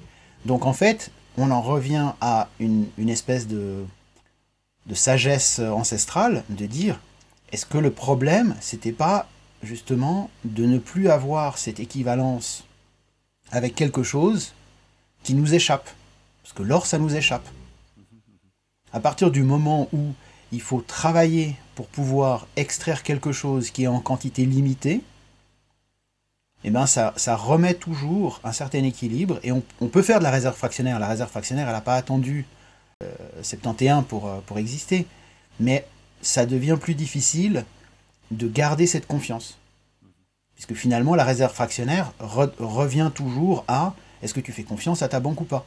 [0.45, 3.85] Donc en fait, on en revient à une, une espèce de,
[4.87, 7.01] de sagesse ancestrale de dire,
[7.53, 9.29] est-ce que le problème, c'était pas
[9.63, 12.65] justement de ne plus avoir cette équivalence
[13.51, 14.55] avec quelque chose
[15.23, 15.89] qui nous échappe.
[16.43, 17.47] Parce que l'or, ça nous échappe.
[18.93, 20.13] À partir du moment où
[20.51, 25.03] il faut travailler pour pouvoir extraire quelque chose qui est en quantité limitée,
[26.65, 30.57] eh ben ça, remet toujours un certain équilibre et on, peut faire de la réserve
[30.57, 30.99] fractionnaire.
[30.99, 32.47] La réserve fractionnaire, elle n'a pas attendu
[33.03, 33.11] euh,
[33.43, 35.07] 71 pour, euh, pour exister,
[35.59, 35.87] mais
[36.21, 37.65] ça devient plus difficile
[38.33, 39.59] de garder cette confiance.
[40.55, 45.09] Puisque finalement, la réserve fractionnaire re- revient toujours à est-ce que tu fais confiance à
[45.09, 45.67] ta banque ou pas?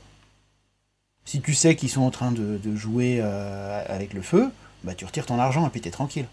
[1.25, 4.51] Si tu sais qu'ils sont en train de, de jouer euh, avec le feu,
[4.83, 6.27] bah tu retires ton argent et puis t'es tranquille.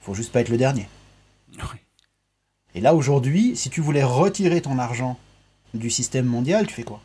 [0.00, 0.88] Faut juste pas être le dernier.
[1.52, 1.78] Oui.
[2.74, 5.18] Et là, aujourd'hui, si tu voulais retirer ton argent
[5.74, 7.00] du système mondial, tu fais quoi?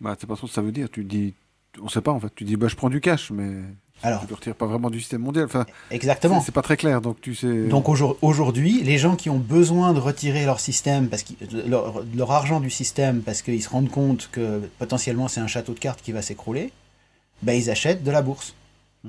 [0.00, 0.90] Bah, c'est pas ce que ça veut dire.
[0.90, 1.34] Tu dis,
[1.80, 2.34] on sait pas en fait.
[2.34, 3.62] Tu dis, bah, je prends du cash, mais
[4.04, 5.44] Alors, tu ne retires pas vraiment du système mondial.
[5.44, 6.40] Enfin, exactement.
[6.40, 7.00] c'est- pas très clair.
[7.00, 7.64] Donc, tu sais.
[7.68, 11.24] Donc aujourd- aujourd'hui, les gens qui ont besoin de retirer leur système, parce
[11.66, 15.72] leur, leur argent du système, parce qu'ils se rendent compte que potentiellement c'est un château
[15.74, 16.72] de cartes qui va s'écrouler,
[17.42, 18.54] ben ils achètent de la bourse.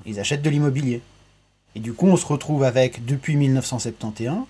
[0.05, 1.01] Ils achètent de l'immobilier.
[1.75, 4.45] Et du coup, on se retrouve avec, depuis 1971,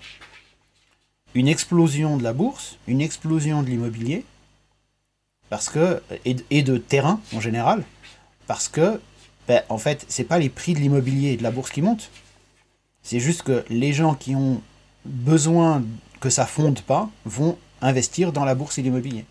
[1.34, 4.24] une explosion de la bourse, une explosion de l'immobilier,
[5.48, 7.82] parce que et de terrain en général,
[8.46, 9.00] parce que,
[9.48, 12.10] ben, en fait, c'est pas les prix de l'immobilier et de la bourse qui montent.
[13.02, 14.62] C'est juste que les gens qui ont
[15.04, 15.82] besoin
[16.20, 19.26] que ça fonde pas vont investir dans la bourse et l'immobilier.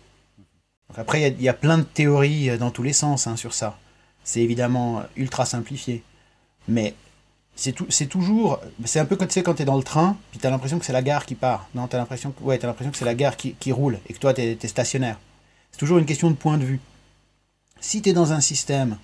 [0.96, 3.76] Après, il y a- plein de théories euh, dans tous les sens hein, sur ça.
[4.22, 6.04] C'est évidemment euh, ultra simplifié.
[6.68, 6.94] Mais
[7.56, 7.72] c'est
[8.08, 8.60] toujours.
[8.84, 10.50] C'est un peu comme tu sais, quand tu es dans le train, puis tu as
[10.50, 11.68] l'impression que c'est la gare qui part.
[11.74, 14.42] Non, tu as l'impression que, que c'est la gare qui roule et que toi, tu
[14.42, 15.18] es, stationnaire.
[15.72, 16.80] C'est toujours une question de point de vue.
[17.80, 18.96] Si tu es dans un système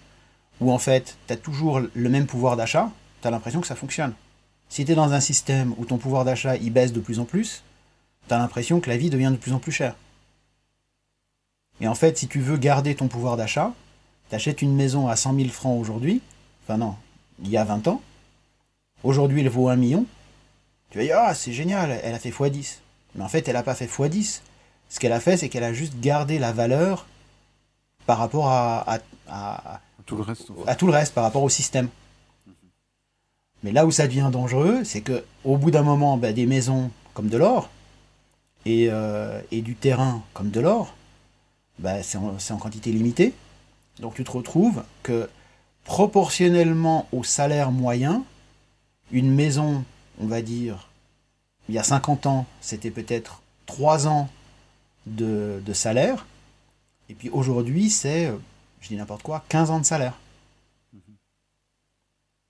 [0.60, 2.90] où en fait, tu as toujours le même pouvoir d'achat,
[3.22, 4.14] tu as l'impression que ça fonctionne.
[4.68, 7.24] Si tu es dans un système où ton pouvoir d'achat il baisse de plus en
[7.24, 7.62] plus,
[8.28, 9.96] tu as l'impression que la vie devient de plus en plus chère.
[11.80, 13.72] Et en fait, si tu veux garder ton pouvoir d'achat,
[14.28, 16.20] tu achètes une maison à 100 000 francs aujourd'hui,
[16.62, 16.94] enfin non,
[17.42, 18.02] il y a 20 ans,
[19.02, 20.04] aujourd'hui elle vaut 1 million,
[20.90, 22.78] tu vas dire, ah c'est génial, elle a fait x10.
[23.14, 24.40] Mais en fait, elle n'a pas fait x10.
[24.88, 27.06] Ce qu'elle a fait, c'est qu'elle a juste gardé la valeur
[28.06, 28.98] par rapport à, à-
[29.28, 30.50] à- Tout le reste.
[30.50, 30.70] en fait.
[30.70, 31.88] à tout le reste par rapport au système.
[33.62, 36.90] Mais là où ça devient dangereux, c'est que au bout d'un moment, bah, des maisons
[37.14, 37.68] comme de l'or
[38.64, 40.94] et, euh, et du terrain comme de l'or,
[41.78, 43.34] bah, c'est en, quantité limitée.
[44.00, 45.28] Donc tu te retrouves que
[45.84, 48.24] proportionnellement au salaire moyen,
[49.12, 49.84] une maison,
[50.20, 50.88] on va dire,
[51.68, 54.28] il y a 50 ans, c'était peut-être 3 ans
[55.06, 56.26] de, de salaire.
[57.10, 58.36] Et puis aujourd'hui, c'est, euh,
[58.80, 60.14] je dis n'importe quoi, 15 ans de salaire.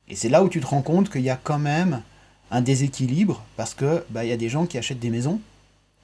[0.07, 2.03] Et c'est là où tu te rends compte qu'il y a quand même
[2.51, 5.41] un déséquilibre parce que bah, y a des gens qui achètent des maisons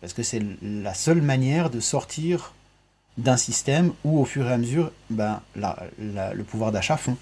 [0.01, 2.55] parce que c'est la seule manière de sortir
[3.19, 4.91] d'un système où au fur et à mesure
[5.99, 7.17] la- le pouvoir d'achat fond.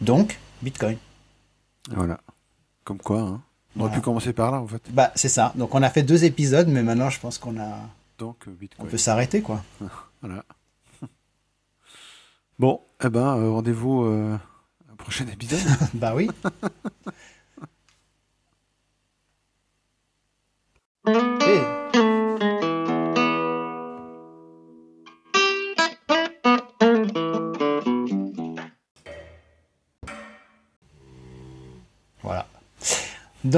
[0.00, 0.96] Donc, Bitcoin.
[1.90, 2.20] Voilà.
[2.84, 3.42] Comme quoi, hein.
[3.76, 3.94] On aurait Voilà.
[3.94, 4.82] pu commencer par là, en fait.
[4.92, 5.52] Bah, c'est ça.
[5.56, 7.78] Donc on a fait deux épisodes, mais maintenant je pense qu'on a,
[8.18, 9.62] Donc, euh, on peut s'arrêter quoi.
[10.22, 10.44] Voilà.
[12.58, 14.36] Bon, eh ben, euh, rendez-vous euh,
[14.92, 15.60] au prochain épisode.
[15.94, 16.28] bah oui.
[21.06, 21.98] Eh,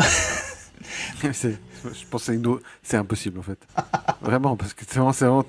[1.23, 3.59] je pense que c'est impossible, en fait.
[4.21, 5.45] Vraiment, parce que c'est vraiment, c'est vraiment-